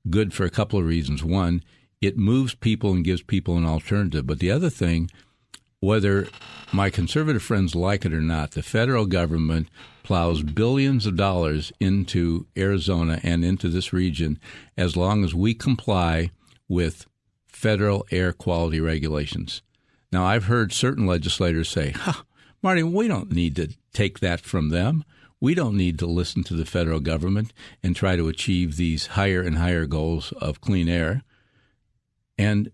good 0.10 0.34
for 0.34 0.46
a 0.46 0.50
couple 0.50 0.80
of 0.80 0.86
reasons. 0.86 1.24
One, 1.24 1.64
it 2.02 2.18
moves 2.18 2.54
people 2.54 2.92
and 2.92 3.06
gives 3.06 3.22
people 3.22 3.58
an 3.58 3.66
alternative. 3.66 4.28
But 4.28 4.40
the 4.40 4.52
other 4.52 4.70
thing, 4.70 5.10
whether 5.80 6.28
my 6.74 6.90
conservative 6.90 7.44
friends 7.44 7.76
like 7.76 8.06
it 8.06 8.14
or 8.14 8.22
not, 8.22 8.52
the 8.52 8.64
federal 8.64 9.06
government 9.06 9.70
plows 10.04 10.44
billions 10.44 11.06
of 11.06 11.16
dollars 11.16 11.72
into 11.80 12.46
Arizona 12.58 13.20
and 13.24 13.46
into 13.46 13.70
this 13.70 13.94
region 13.94 14.38
as 14.78 14.98
long 14.98 15.24
as 15.24 15.34
we 15.34 15.54
comply 15.54 16.30
with 16.68 17.06
federal 17.48 18.06
air 18.12 18.34
quality 18.34 18.82
regulations. 18.82 19.62
Now, 20.12 20.26
I've 20.26 20.46
heard 20.46 20.74
certain 20.74 21.08
legislators 21.08 21.70
say, 21.70 21.92
huh, 21.92 22.24
Marty, 22.62 22.84
we 22.84 23.08
don't 23.08 23.32
need 23.32 23.56
to 23.56 23.74
take 23.94 24.20
that 24.20 24.42
from 24.42 24.70
them. 24.70 25.06
We 25.44 25.56
don't 25.56 25.76
need 25.76 26.00
to 26.00 26.06
listen 26.06 26.46
to 26.46 26.54
the 26.54 26.64
federal 26.64 27.02
government 27.02 27.52
and 27.84 27.98
try 27.98 28.16
to 28.16 28.30
achieve 28.30 28.78
these 28.78 29.08
higher 29.08 29.42
and 29.42 29.58
higher 29.58 29.86
goals 29.86 30.32
of 30.40 30.62
clean 30.62 30.88
air. 30.88 31.22
And, 32.38 32.72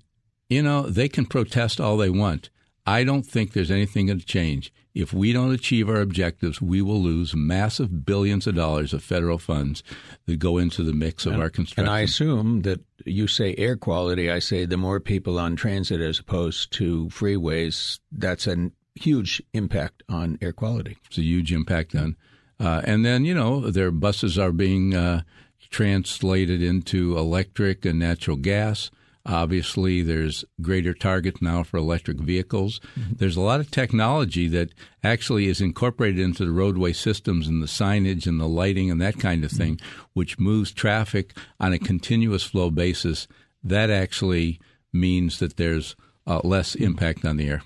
you 0.49 0.61
know, 0.61 0.83
they 0.83 1.09
can 1.09 1.25
protest 1.25 1.81
all 1.81 1.97
they 1.97 2.11
want. 2.11 2.51
I 2.85 3.03
don't 3.03 3.25
think 3.25 3.53
there's 3.53 3.71
anything 3.71 4.05
going 4.05 4.19
to 4.19 4.25
change. 4.25 4.71
If 4.93 5.11
we 5.11 5.33
don't 5.33 5.51
achieve 5.51 5.89
our 5.89 5.99
objectives, 5.99 6.61
we 6.61 6.83
will 6.83 7.01
lose 7.01 7.33
massive 7.35 8.05
billions 8.05 8.45
of 8.45 8.53
dollars 8.53 8.93
of 8.93 9.03
federal 9.03 9.39
funds 9.39 9.81
that 10.27 10.37
go 10.37 10.59
into 10.59 10.83
the 10.83 10.93
mix 10.93 11.25
of 11.25 11.33
and, 11.33 11.41
our 11.41 11.49
construction. 11.49 11.87
And 11.87 11.91
I 11.91 12.01
assume 12.01 12.61
that 12.61 12.81
you 13.03 13.25
say 13.25 13.55
air 13.57 13.77
quality, 13.77 14.29
I 14.29 14.37
say 14.37 14.65
the 14.65 14.77
more 14.77 14.99
people 14.99 15.39
on 15.39 15.55
transit 15.55 16.01
as 16.01 16.19
opposed 16.19 16.71
to 16.73 17.07
freeways, 17.07 17.97
that's 18.11 18.45
a 18.45 18.69
huge 18.93 19.41
impact 19.55 20.03
on 20.07 20.37
air 20.39 20.53
quality. 20.53 20.97
It's 21.07 21.17
a 21.17 21.23
huge 21.23 21.51
impact 21.51 21.95
on. 21.95 22.15
Uh, 22.59 22.81
and 22.83 23.05
then, 23.05 23.25
you 23.25 23.33
know, 23.33 23.71
their 23.71 23.91
buses 23.91 24.37
are 24.37 24.51
being 24.51 24.93
uh, 24.93 25.21
translated 25.69 26.61
into 26.61 27.17
electric 27.17 27.85
and 27.85 27.99
natural 27.99 28.37
gas. 28.37 28.91
Obviously, 29.25 30.01
there's 30.01 30.43
greater 30.61 30.93
targets 30.93 31.41
now 31.41 31.61
for 31.61 31.77
electric 31.77 32.17
vehicles. 32.17 32.79
Mm-hmm. 32.99 33.13
There's 33.17 33.35
a 33.37 33.41
lot 33.41 33.59
of 33.59 33.69
technology 33.69 34.47
that 34.47 34.73
actually 35.03 35.47
is 35.47 35.61
incorporated 35.61 36.19
into 36.19 36.45
the 36.45 36.51
roadway 36.51 36.93
systems 36.93 37.47
and 37.47 37.61
the 37.61 37.67
signage 37.67 38.25
and 38.25 38.39
the 38.39 38.47
lighting 38.47 38.89
and 38.89 38.99
that 39.01 39.19
kind 39.19 39.43
of 39.43 39.51
thing, 39.51 39.75
mm-hmm. 39.75 40.05
which 40.13 40.39
moves 40.39 40.71
traffic 40.71 41.37
on 41.59 41.73
a 41.73 41.79
continuous 41.79 42.43
flow 42.43 42.71
basis. 42.71 43.27
That 43.63 43.89
actually 43.89 44.59
means 44.91 45.39
that 45.39 45.57
there's 45.57 45.95
uh, 46.25 46.41
less 46.43 46.73
impact 46.75 47.23
on 47.25 47.37
the 47.37 47.49
air. 47.49 47.61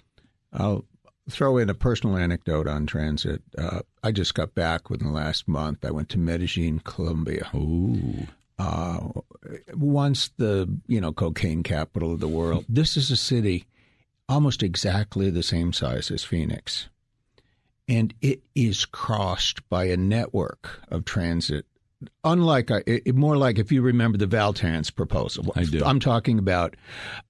I'll 0.51 0.85
throw 1.29 1.57
in 1.57 1.69
a 1.69 1.73
personal 1.73 2.17
anecdote 2.17 2.67
on 2.67 2.85
transit. 2.85 3.41
Uh, 3.57 3.81
I 4.03 4.11
just 4.11 4.33
got 4.33 4.55
back 4.55 4.89
within 4.89 5.07
the 5.07 5.13
last 5.13 5.47
month. 5.47 5.85
I 5.85 5.91
went 5.91 6.09
to 6.09 6.19
Medellin, 6.19 6.79
Colombia. 6.79 7.49
Ooh 7.55 8.27
uh, 8.59 8.99
once 9.73 10.29
the 10.37 10.69
you 10.87 11.01
know 11.01 11.11
cocaine 11.11 11.63
capital 11.63 12.13
of 12.13 12.19
the 12.19 12.27
world. 12.27 12.65
This 12.69 12.97
is 12.97 13.11
a 13.11 13.17
city 13.17 13.65
almost 14.29 14.63
exactly 14.63 15.29
the 15.29 15.43
same 15.43 15.73
size 15.73 16.11
as 16.11 16.23
Phoenix, 16.23 16.89
and 17.87 18.13
it 18.21 18.41
is 18.55 18.85
crossed 18.85 19.67
by 19.69 19.85
a 19.85 19.97
network 19.97 20.81
of 20.89 21.05
transit. 21.05 21.65
Unlike 22.25 22.71
it, 22.85 23.15
more 23.15 23.37
like 23.37 23.57
if 23.57 23.71
you 23.71 23.81
remember 23.81 24.17
the 24.17 24.27
Valtrans 24.27 24.93
proposal, 24.93 25.53
I 25.55 25.63
do. 25.63 25.83
I'm 25.83 26.01
talking 26.01 26.37
about 26.37 26.75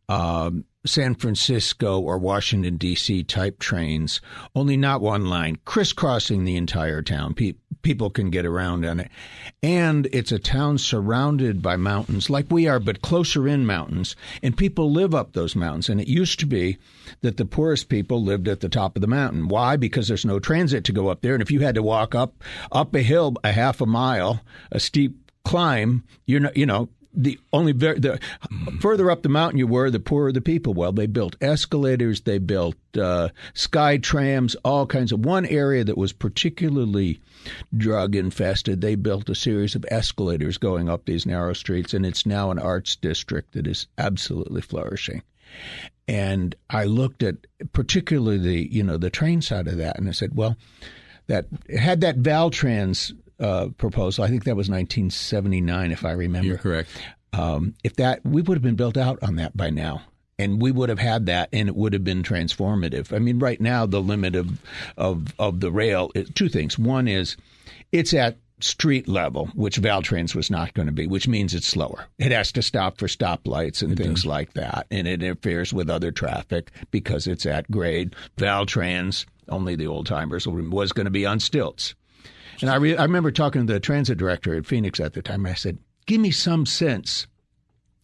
um, 0.10 0.66
San 0.86 1.16
Francisco 1.16 2.00
or 2.00 2.18
Washington 2.18 2.78
D.C. 2.78 3.24
type 3.24 3.60
trains, 3.60 4.20
only 4.54 4.76
not 4.76 5.02
one 5.02 5.26
line, 5.28 5.58
crisscrossing 5.64 6.44
the 6.44 6.58
entire 6.58 7.02
town. 7.02 7.34
Pe- 7.34 7.54
people 7.84 8.10
can 8.10 8.30
get 8.30 8.46
around 8.46 8.86
on 8.86 9.00
it. 9.00 9.10
And 9.62 10.08
it's 10.12 10.32
a 10.32 10.40
town 10.40 10.78
surrounded 10.78 11.62
by 11.62 11.78
mountains 11.78 12.30
like 12.30 12.48
we 12.50 12.68
are, 12.68 12.80
but 12.80 13.02
closer 13.02 13.48
in 13.48 13.66
mountains. 13.66 14.16
And 14.42 14.58
people 14.58 14.92
live 14.92 15.16
up 15.16 15.34
those 15.34 15.56
mountains. 15.56 15.88
And 15.88 16.02
it 16.02 16.08
used 16.08 16.40
to 16.40 16.46
be 16.46 16.78
that 17.22 17.38
the 17.38 17.46
poorest 17.46 17.88
people 17.88 18.22
lived 18.22 18.48
at 18.48 18.60
the 18.60 18.70
top 18.70 18.98
of 18.98 19.02
the 19.02 19.08
mountain. 19.08 19.48
Why? 19.48 19.78
Because 19.78 20.08
there's 20.08 20.26
no 20.26 20.40
transit 20.40 20.84
to 20.86 20.92
go 20.94 21.08
up 21.08 21.22
there. 21.22 21.34
And 21.34 21.42
if 21.42 21.52
you 21.52 21.62
had 21.62 21.76
to 21.76 21.84
walk 21.84 22.14
up, 22.16 22.44
up 22.72 22.94
a 22.96 23.02
hill 23.02 23.36
a 23.44 23.52
half 23.52 23.80
a 23.80 23.86
mile, 23.86 24.42
a 24.72 24.80
steep 24.80 25.32
climb, 25.46 26.04
you're 26.26 26.42
not, 26.42 26.58
you 26.58 26.66
know, 26.66 26.90
the 27.14 27.40
only 27.52 27.72
very, 27.72 28.00
the 28.00 28.20
further 28.80 29.12
up 29.12 29.22
the 29.22 29.30
mountain 29.30 29.60
you 29.60 29.68
were, 29.68 29.90
the 29.90 30.00
poorer 30.00 30.32
the 30.32 30.42
people. 30.42 30.74
Well, 30.74 30.92
they 30.92 31.06
built 31.06 31.36
escalators, 31.42 32.22
they 32.22 32.40
built 32.40 32.76
uh, 33.00 33.30
sky 33.54 33.98
trams, 33.98 34.56
all 34.64 34.86
kinds 34.86 35.12
of. 35.12 35.24
One 35.24 35.46
area 35.46 35.84
that 35.84 35.98
was 35.98 36.14
particularly 36.14 37.20
drug 37.76 38.16
infested, 38.16 38.82
they 38.82 38.96
built 38.96 39.30
a 39.30 39.36
series 39.36 39.76
of 39.76 39.86
escalators 39.90 40.58
going 40.58 40.90
up 40.90 41.06
these 41.06 41.26
narrow 41.26 41.54
streets, 41.54 41.94
and 41.94 42.06
it's 42.06 42.26
now 42.26 42.52
an 42.52 42.60
arts 42.60 42.96
district 42.96 43.54
that 43.54 43.68
is 43.68 43.88
absolutely 43.98 44.62
flourishing. 44.62 45.22
And 46.08 46.56
I 46.70 46.86
looked 46.86 47.24
at 47.24 47.36
particularly 47.72 48.38
the 48.38 48.74
you 48.74 48.84
know 48.84 48.98
the 48.98 49.10
train 49.10 49.42
side 49.42 49.68
of 49.68 49.78
that, 49.78 49.98
and 49.98 50.08
I 50.08 50.12
said, 50.12 50.36
well, 50.36 50.58
that 51.28 51.46
had 51.76 52.02
that 52.02 52.18
Valtrans 52.18 53.14
uh, 53.44 53.68
proposal. 53.78 54.24
I 54.24 54.30
think 54.30 54.46
that 54.46 54.56
was 54.56 54.70
1979, 54.70 55.92
if 55.92 56.06
I 56.06 56.12
remember. 56.12 56.48
You're 56.48 56.58
correct. 56.58 56.90
Um, 57.34 57.74
if 57.84 57.96
that 57.98 58.24
we 58.26 58.42
would 58.42 58.56
have 58.56 58.64
been 58.64 58.76
built 58.76 58.96
out 58.96 59.20
on 59.22 59.36
that 59.36 59.56
by 59.58 59.70
now, 59.70 60.02
and 60.40 60.62
we 60.62 60.72
would 60.72 60.90
have 60.90 61.00
had 61.00 61.26
that, 61.28 61.50
and 61.52 61.68
it 61.68 61.76
would 61.76 61.94
have 61.94 62.04
been 62.04 62.24
transformative. 62.24 63.14
I 63.14 63.20
mean, 63.20 63.40
right 63.40 63.60
now 63.60 63.86
the 63.86 64.02
limit 64.02 64.36
of 64.36 64.60
of 64.98 65.34
of 65.40 65.60
the 65.60 65.72
rail 65.72 66.12
is 66.16 66.30
two 66.34 66.50
things. 66.50 66.78
One 66.80 67.08
is 67.08 67.36
it's 67.92 68.14
at 68.14 68.38
street 68.60 69.08
level, 69.08 69.48
which 69.56 69.82
Valtrans 69.82 70.34
was 70.36 70.50
not 70.50 70.74
going 70.74 70.86
to 70.86 70.94
be, 70.94 71.06
which 71.06 71.28
means 71.28 71.54
it's 71.54 71.68
slower. 71.68 72.06
It 72.18 72.32
has 72.32 72.52
to 72.54 72.62
stop 72.62 72.98
for 72.98 73.08
stoplights 73.08 73.82
and 73.82 73.92
it 73.92 73.98
things 73.98 74.22
does. 74.22 74.26
like 74.26 74.54
that, 74.54 74.88
and 74.90 75.08
it 75.08 75.22
interferes 75.22 75.74
with 75.74 75.90
other 75.90 76.12
traffic 76.12 76.72
because 76.92 77.28
it's 77.28 77.46
at 77.46 77.70
grade. 77.70 78.16
Valtrans, 78.38 79.26
only 79.50 79.76
the 79.76 79.88
old 79.88 80.06
timers 80.06 80.48
was 80.48 80.94
going 80.94 81.06
to 81.06 81.12
be 81.12 81.26
on 81.26 81.40
stilts. 81.40 81.94
And 82.62 82.70
I, 82.70 82.76
re- 82.76 82.98
I 82.98 83.04
remember 83.04 83.32
talking 83.32 83.66
to 83.66 83.74
the 83.74 83.80
transit 83.80 84.18
director 84.18 84.56
at 84.56 84.66
Phoenix 84.66 85.00
at 85.00 85.14
the 85.14 85.22
time. 85.22 85.46
I 85.46 85.54
said, 85.54 85.78
"Give 86.06 86.22
me 86.22 86.32
some 86.32 86.66
sense 86.66 87.28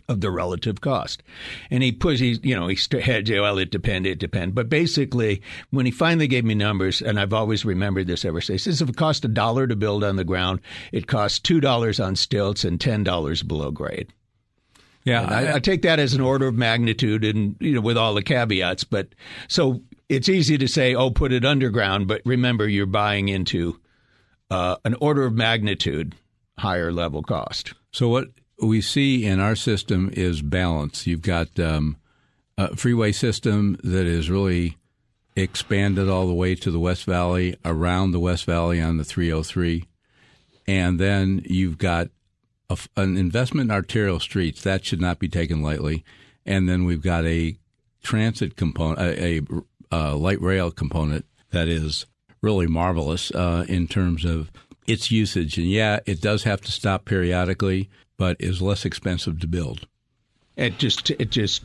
of 0.08 0.22
the 0.22 0.32
relative 0.32 0.82
cost." 0.82 1.24
And 1.70 1.84
he 1.84 1.92
pushed, 1.92 2.22
he, 2.22 2.40
you 2.44 2.56
know, 2.56 2.68
he 2.68 2.78
had, 3.00 3.30
well, 3.30 3.58
it 3.58 3.72
depend, 3.72 4.06
it 4.08 4.20
depend. 4.20 4.56
But 4.56 4.70
basically, 4.70 5.42
when 5.70 5.86
he 5.86 5.92
finally 5.92 6.28
gave 6.28 6.46
me 6.46 6.56
numbers, 6.56 7.02
and 7.02 7.20
I've 7.20 7.34
always 7.34 7.66
remembered 7.66 8.08
this 8.08 8.26
ever 8.26 8.42
since, 8.42 8.68
if 8.68 8.90
it 8.90 8.98
cost 8.98 9.26
a 9.26 9.30
dollar 9.30 9.68
to 9.68 9.76
build 9.76 10.04
on 10.04 10.16
the 10.16 10.24
ground, 10.24 10.62
it 10.92 11.08
costs 11.08 11.40
two 11.40 11.60
dollars 11.60 12.00
on 12.00 12.16
stilts 12.16 12.64
and 12.64 12.80
ten 12.80 13.04
dollars 13.04 13.44
below 13.44 13.72
grade. 13.72 14.12
Yeah, 15.06 15.24
I, 15.24 15.56
I, 15.56 15.60
take 15.60 15.84
that 15.84 15.98
as 16.00 16.14
an 16.14 16.22
order 16.22 16.48
of 16.48 16.56
magnitude, 16.56 17.24
and 17.24 17.56
you 17.60 17.74
know, 17.74 17.82
with 17.82 17.98
all 17.98 18.14
the 18.14 18.22
caveats. 18.22 18.84
But 18.84 19.10
so 19.48 19.82
it's 20.10 20.28
easy 20.28 20.58
to 20.58 20.68
say, 20.68 20.94
"Oh, 20.94 21.10
put 21.10 21.32
it 21.32 21.46
underground," 21.46 22.08
but 22.08 22.22
remember, 22.26 22.68
you're 22.68 22.86
buying 22.86 23.30
into 23.30 23.80
uh, 24.50 24.78
an 24.84 24.96
order 24.96 25.26
of 25.26 25.34
magnitude 25.34 26.16
higher 26.58 26.92
level 26.92 27.24
cost. 27.24 27.74
So 27.92 28.10
what 28.10 28.28
we 28.62 28.82
see 28.82 29.26
in 29.26 29.40
our 29.40 29.56
system 29.56 30.10
is 30.14 30.42
balance. 30.42 31.08
You've 31.08 31.22
got 31.22 31.60
um, 31.60 31.98
a 32.58 32.76
freeway 32.76 33.12
system 33.12 33.80
that 33.84 34.06
is 34.06 34.30
really 34.30 34.78
expanded 35.36 36.10
all 36.10 36.28
the 36.28 36.34
way 36.34 36.56
to 36.56 36.72
the 36.72 36.80
West 36.80 37.06
Valley, 37.06 37.56
around 37.64 38.12
the 38.12 38.20
West 38.20 38.46
Valley 38.46 38.82
on 38.82 38.98
the 38.98 39.04
303, 39.04 39.86
and 40.68 41.00
then 41.00 41.42
you've 41.46 41.78
got 41.78 42.10
a, 42.70 42.78
an 42.98 43.18
investment 43.18 43.70
in 43.70 43.76
arterial 43.76 44.20
streets 44.20 44.62
that 44.62 44.84
should 44.84 45.02
not 45.02 45.20
be 45.20 45.30
taken 45.30 45.62
lightly, 45.62 46.04
and 46.46 46.68
then 46.68 46.84
we've 46.84 47.02
got 47.02 47.26
a 47.26 47.58
transit 48.04 48.56
component, 48.58 49.00
a, 49.00 49.38
a, 49.38 49.42
a 49.92 50.16
light 50.16 50.42
rail 50.42 50.72
component 50.72 51.26
that 51.52 51.68
is 51.68 52.06
really 52.42 52.68
marvelous 52.68 53.32
uh, 53.32 53.66
in 53.68 53.88
terms 53.88 54.26
of 54.26 54.52
its 54.88 55.12
usage. 55.12 55.58
And 55.58 55.68
yeah, 55.68 56.00
it 56.06 56.22
does 56.22 56.44
have 56.44 56.62
to 56.62 56.72
stop 56.72 57.06
periodically, 57.06 57.90
but 58.18 58.38
is 58.40 58.62
less 58.62 58.86
expensive 58.86 59.40
to 59.40 59.48
build. 59.48 59.88
It 60.56 60.78
just 60.78 61.10
it 61.12 61.32
just 61.32 61.64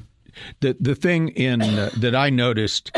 the 0.60 0.76
the 0.78 0.94
thing 0.94 1.28
in 1.30 1.62
uh, 1.62 1.90
that 1.98 2.14
I 2.14 2.30
noticed 2.30 2.96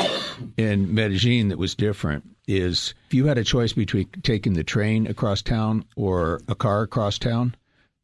in 0.57 0.95
Medellin 0.95 1.49
that 1.49 1.59
was 1.59 1.75
different 1.75 2.25
is 2.47 2.95
if 3.09 3.15
you 3.15 3.27
had 3.27 3.39
a 3.39 3.45
choice 3.45 3.73
between 3.73 4.09
taking 4.23 4.55
the 4.55 4.65
train 4.65 5.07
across 5.07 5.43
town 5.43 5.85
or 5.97 6.41
a 6.49 6.55
car 6.55 6.83
across 6.83 7.19
town, 7.19 7.55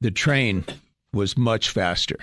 the 0.00 0.11
train 0.11 0.64
was 1.12 1.37
much 1.37 1.70
faster. 1.70 2.16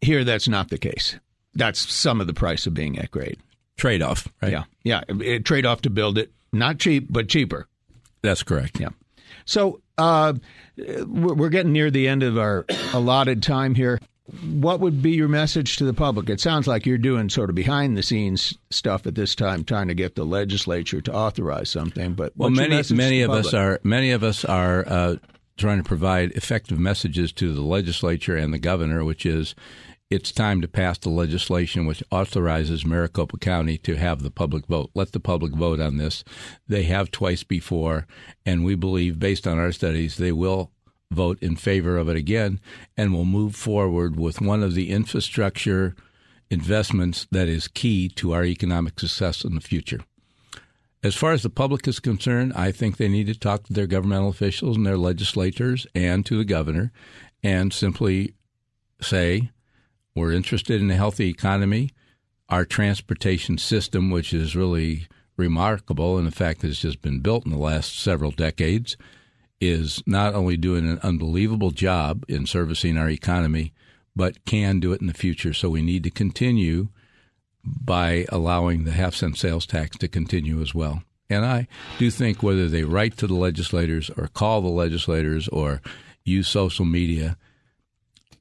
Here, 0.00 0.24
that's 0.24 0.48
not 0.48 0.70
the 0.70 0.78
case. 0.78 1.16
That's 1.54 1.92
some 1.92 2.20
of 2.20 2.26
the 2.26 2.32
price 2.32 2.66
of 2.66 2.74
being 2.74 2.98
at 2.98 3.10
grade. 3.10 3.38
Trade 3.76 4.02
off, 4.02 4.28
right? 4.40 4.52
Yeah, 4.52 4.64
yeah. 4.84 5.38
Trade 5.38 5.66
off 5.66 5.82
to 5.82 5.90
build 5.90 6.16
it 6.16 6.32
not 6.52 6.78
cheap, 6.78 7.06
but 7.10 7.28
cheaper. 7.28 7.66
That's 8.22 8.42
correct. 8.42 8.80
Yeah. 8.80 8.90
So 9.44 9.80
uh, 9.98 10.34
we're 10.76 11.48
getting 11.48 11.72
near 11.72 11.90
the 11.90 12.08
end 12.08 12.22
of 12.22 12.38
our 12.38 12.66
allotted 12.92 13.42
time 13.42 13.74
here. 13.74 14.00
What 14.44 14.78
would 14.78 15.02
be 15.02 15.10
your 15.10 15.26
message 15.26 15.76
to 15.78 15.84
the 15.84 15.92
public? 15.92 16.30
It 16.30 16.40
sounds 16.40 16.68
like 16.68 16.86
you're 16.86 16.98
doing 16.98 17.28
sort 17.28 17.50
of 17.50 17.56
behind 17.56 17.96
the 17.96 18.02
scenes 18.02 18.56
stuff 18.70 19.06
at 19.06 19.16
this 19.16 19.34
time, 19.34 19.64
trying 19.64 19.88
to 19.88 19.94
get 19.94 20.14
the 20.14 20.24
legislature 20.24 21.00
to 21.00 21.12
authorize 21.12 21.68
something. 21.68 22.14
But 22.14 22.32
well, 22.36 22.50
many 22.50 22.80
many 22.94 23.22
of 23.22 23.30
us 23.30 23.52
are 23.52 23.80
many 23.82 24.12
of 24.12 24.22
us 24.22 24.44
are 24.44 24.86
uh, 24.86 25.16
trying 25.56 25.78
to 25.78 25.84
provide 25.84 26.30
effective 26.32 26.78
messages 26.78 27.32
to 27.32 27.52
the 27.52 27.62
legislature 27.62 28.36
and 28.36 28.54
the 28.54 28.58
governor, 28.58 29.04
which 29.04 29.26
is 29.26 29.56
it's 30.10 30.32
time 30.32 30.60
to 30.60 30.68
pass 30.68 30.98
the 30.98 31.08
legislation 31.08 31.86
which 31.86 32.02
authorizes 32.10 32.84
Maricopa 32.84 33.38
County 33.38 33.78
to 33.78 33.94
have 33.94 34.22
the 34.22 34.30
public 34.30 34.66
vote. 34.66 34.90
Let 34.92 35.12
the 35.12 35.20
public 35.20 35.52
vote 35.52 35.78
on 35.78 35.98
this. 35.98 36.24
They 36.66 36.82
have 36.84 37.12
twice 37.12 37.44
before, 37.44 38.08
and 38.44 38.64
we 38.64 38.74
believe, 38.74 39.20
based 39.20 39.46
on 39.46 39.58
our 39.58 39.70
studies, 39.70 40.16
they 40.16 40.32
will 40.32 40.72
vote 41.12 41.38
in 41.40 41.54
favor 41.56 41.96
of 41.96 42.08
it 42.08 42.16
again 42.16 42.60
and 42.96 43.12
will 43.12 43.24
move 43.24 43.54
forward 43.54 44.18
with 44.18 44.40
one 44.40 44.62
of 44.62 44.74
the 44.74 44.90
infrastructure 44.90 45.94
investments 46.50 47.28
that 47.30 47.48
is 47.48 47.68
key 47.68 48.08
to 48.08 48.32
our 48.32 48.44
economic 48.44 48.98
success 48.98 49.44
in 49.44 49.54
the 49.54 49.60
future. 49.60 50.00
As 51.02 51.14
far 51.14 51.32
as 51.32 51.42
the 51.42 51.50
public 51.50 51.86
is 51.88 52.00
concerned, 52.00 52.52
I 52.54 52.72
think 52.72 52.96
they 52.96 53.08
need 53.08 53.28
to 53.28 53.38
talk 53.38 53.64
to 53.64 53.72
their 53.72 53.86
governmental 53.86 54.28
officials 54.28 54.76
and 54.76 54.84
their 54.84 54.98
legislators 54.98 55.86
and 55.94 56.26
to 56.26 56.36
the 56.36 56.44
governor 56.44 56.92
and 57.42 57.72
simply 57.72 58.34
say, 59.00 59.50
we're 60.14 60.32
interested 60.32 60.80
in 60.80 60.90
a 60.90 60.96
healthy 60.96 61.28
economy. 61.28 61.90
Our 62.48 62.64
transportation 62.64 63.58
system, 63.58 64.10
which 64.10 64.32
is 64.32 64.56
really 64.56 65.06
remarkable, 65.36 66.18
and 66.18 66.26
the 66.26 66.32
fact 66.32 66.64
it's 66.64 66.80
just 66.80 67.00
been 67.00 67.20
built 67.20 67.44
in 67.44 67.52
the 67.52 67.58
last 67.58 67.98
several 67.98 68.30
decades, 68.30 68.96
is 69.60 70.02
not 70.06 70.34
only 70.34 70.56
doing 70.56 70.88
an 70.88 70.98
unbelievable 71.02 71.70
job 71.70 72.24
in 72.28 72.46
servicing 72.46 72.96
our 72.96 73.08
economy, 73.08 73.72
but 74.16 74.44
can 74.44 74.80
do 74.80 74.92
it 74.92 75.00
in 75.00 75.06
the 75.06 75.14
future. 75.14 75.52
So 75.52 75.68
we 75.68 75.82
need 75.82 76.02
to 76.04 76.10
continue 76.10 76.88
by 77.64 78.26
allowing 78.30 78.84
the 78.84 78.92
half 78.92 79.14
cent 79.14 79.36
sales 79.36 79.66
tax 79.66 79.96
to 79.98 80.08
continue 80.08 80.60
as 80.60 80.74
well. 80.74 81.02
And 81.28 81.44
I 81.44 81.68
do 81.98 82.10
think 82.10 82.42
whether 82.42 82.68
they 82.68 82.82
write 82.82 83.16
to 83.18 83.26
the 83.26 83.34
legislators 83.34 84.10
or 84.16 84.28
call 84.28 84.62
the 84.62 84.68
legislators 84.68 85.46
or 85.48 85.80
use 86.24 86.48
social 86.48 86.84
media, 86.84 87.36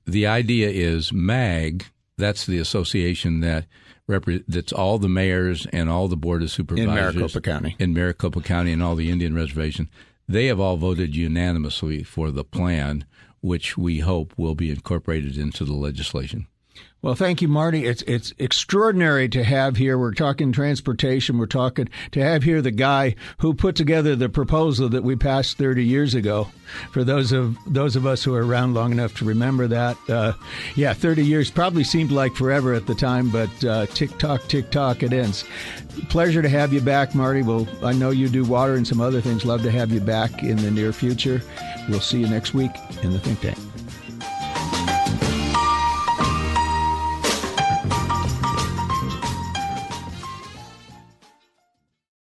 the 0.09 0.27
idea 0.27 0.69
is 0.69 1.13
MAG. 1.13 1.85
That's 2.17 2.45
the 2.45 2.59
association 2.59 3.39
that 3.41 3.65
repre- 4.09 4.43
that's 4.47 4.73
all 4.73 4.97
the 4.97 5.07
mayors 5.09 5.65
and 5.71 5.89
all 5.89 6.07
the 6.07 6.17
board 6.17 6.43
of 6.43 6.51
supervisors 6.51 7.15
in 7.15 7.21
Maricopa 7.21 7.41
County, 7.41 7.75
in 7.79 7.93
Maricopa 7.93 8.41
County, 8.41 8.73
and 8.73 8.83
all 8.83 8.95
the 8.95 9.09
Indian 9.09 9.35
reservation. 9.35 9.89
They 10.27 10.47
have 10.47 10.59
all 10.59 10.77
voted 10.77 11.15
unanimously 11.15 12.03
for 12.03 12.29
the 12.29 12.43
plan, 12.43 13.05
which 13.41 13.77
we 13.77 13.99
hope 13.99 14.33
will 14.37 14.55
be 14.55 14.69
incorporated 14.69 15.37
into 15.37 15.63
the 15.63 15.73
legislation. 15.73 16.47
Well, 17.01 17.15
thank 17.15 17.41
you, 17.41 17.47
Marty. 17.47 17.85
It's 17.85 18.01
it's 18.01 18.33
extraordinary 18.39 19.29
to 19.29 19.41
have 19.41 19.77
here. 19.77 19.97
We're 19.97 20.13
talking 20.13 20.51
transportation. 20.51 21.37
We're 21.37 21.45
talking 21.45 21.87
to 22.11 22.21
have 22.21 22.43
here 22.43 22.61
the 22.61 22.71
guy 22.71 23.15
who 23.37 23.53
put 23.53 23.77
together 23.77 24.17
the 24.17 24.27
proposal 24.27 24.89
that 24.89 25.03
we 25.03 25.15
passed 25.15 25.57
30 25.57 25.85
years 25.85 26.13
ago. 26.13 26.49
For 26.91 27.05
those 27.05 27.31
of 27.31 27.57
those 27.65 27.95
of 27.95 28.05
us 28.05 28.21
who 28.21 28.35
are 28.35 28.45
around 28.45 28.73
long 28.73 28.91
enough 28.91 29.15
to 29.19 29.25
remember 29.25 29.65
that, 29.67 29.97
uh, 30.09 30.33
yeah, 30.75 30.91
30 30.93 31.23
years 31.23 31.49
probably 31.49 31.85
seemed 31.85 32.11
like 32.11 32.35
forever 32.35 32.73
at 32.73 32.85
the 32.85 32.95
time, 32.95 33.29
but 33.29 33.63
uh, 33.63 33.85
tick 33.85 34.17
tock, 34.17 34.41
tick 34.49 34.69
tock, 34.69 35.01
it 35.01 35.13
ends. 35.13 35.45
Pleasure 36.09 36.41
to 36.41 36.49
have 36.49 36.73
you 36.73 36.81
back, 36.81 37.15
Marty. 37.15 37.43
Well, 37.43 37.65
I 37.81 37.93
know 37.93 38.09
you 38.09 38.27
do 38.27 38.43
water 38.43 38.75
and 38.75 38.85
some 38.85 38.99
other 38.99 39.21
things. 39.21 39.45
Love 39.45 39.63
to 39.63 39.71
have 39.71 39.91
you 39.91 40.01
back 40.01 40.43
in 40.43 40.57
the 40.57 40.69
near 40.69 40.91
future. 40.91 41.41
We'll 41.87 42.01
see 42.01 42.19
you 42.19 42.27
next 42.27 42.53
week 42.53 42.71
in 43.03 43.13
the 43.13 43.19
think 43.19 43.39
tank. 43.39 43.68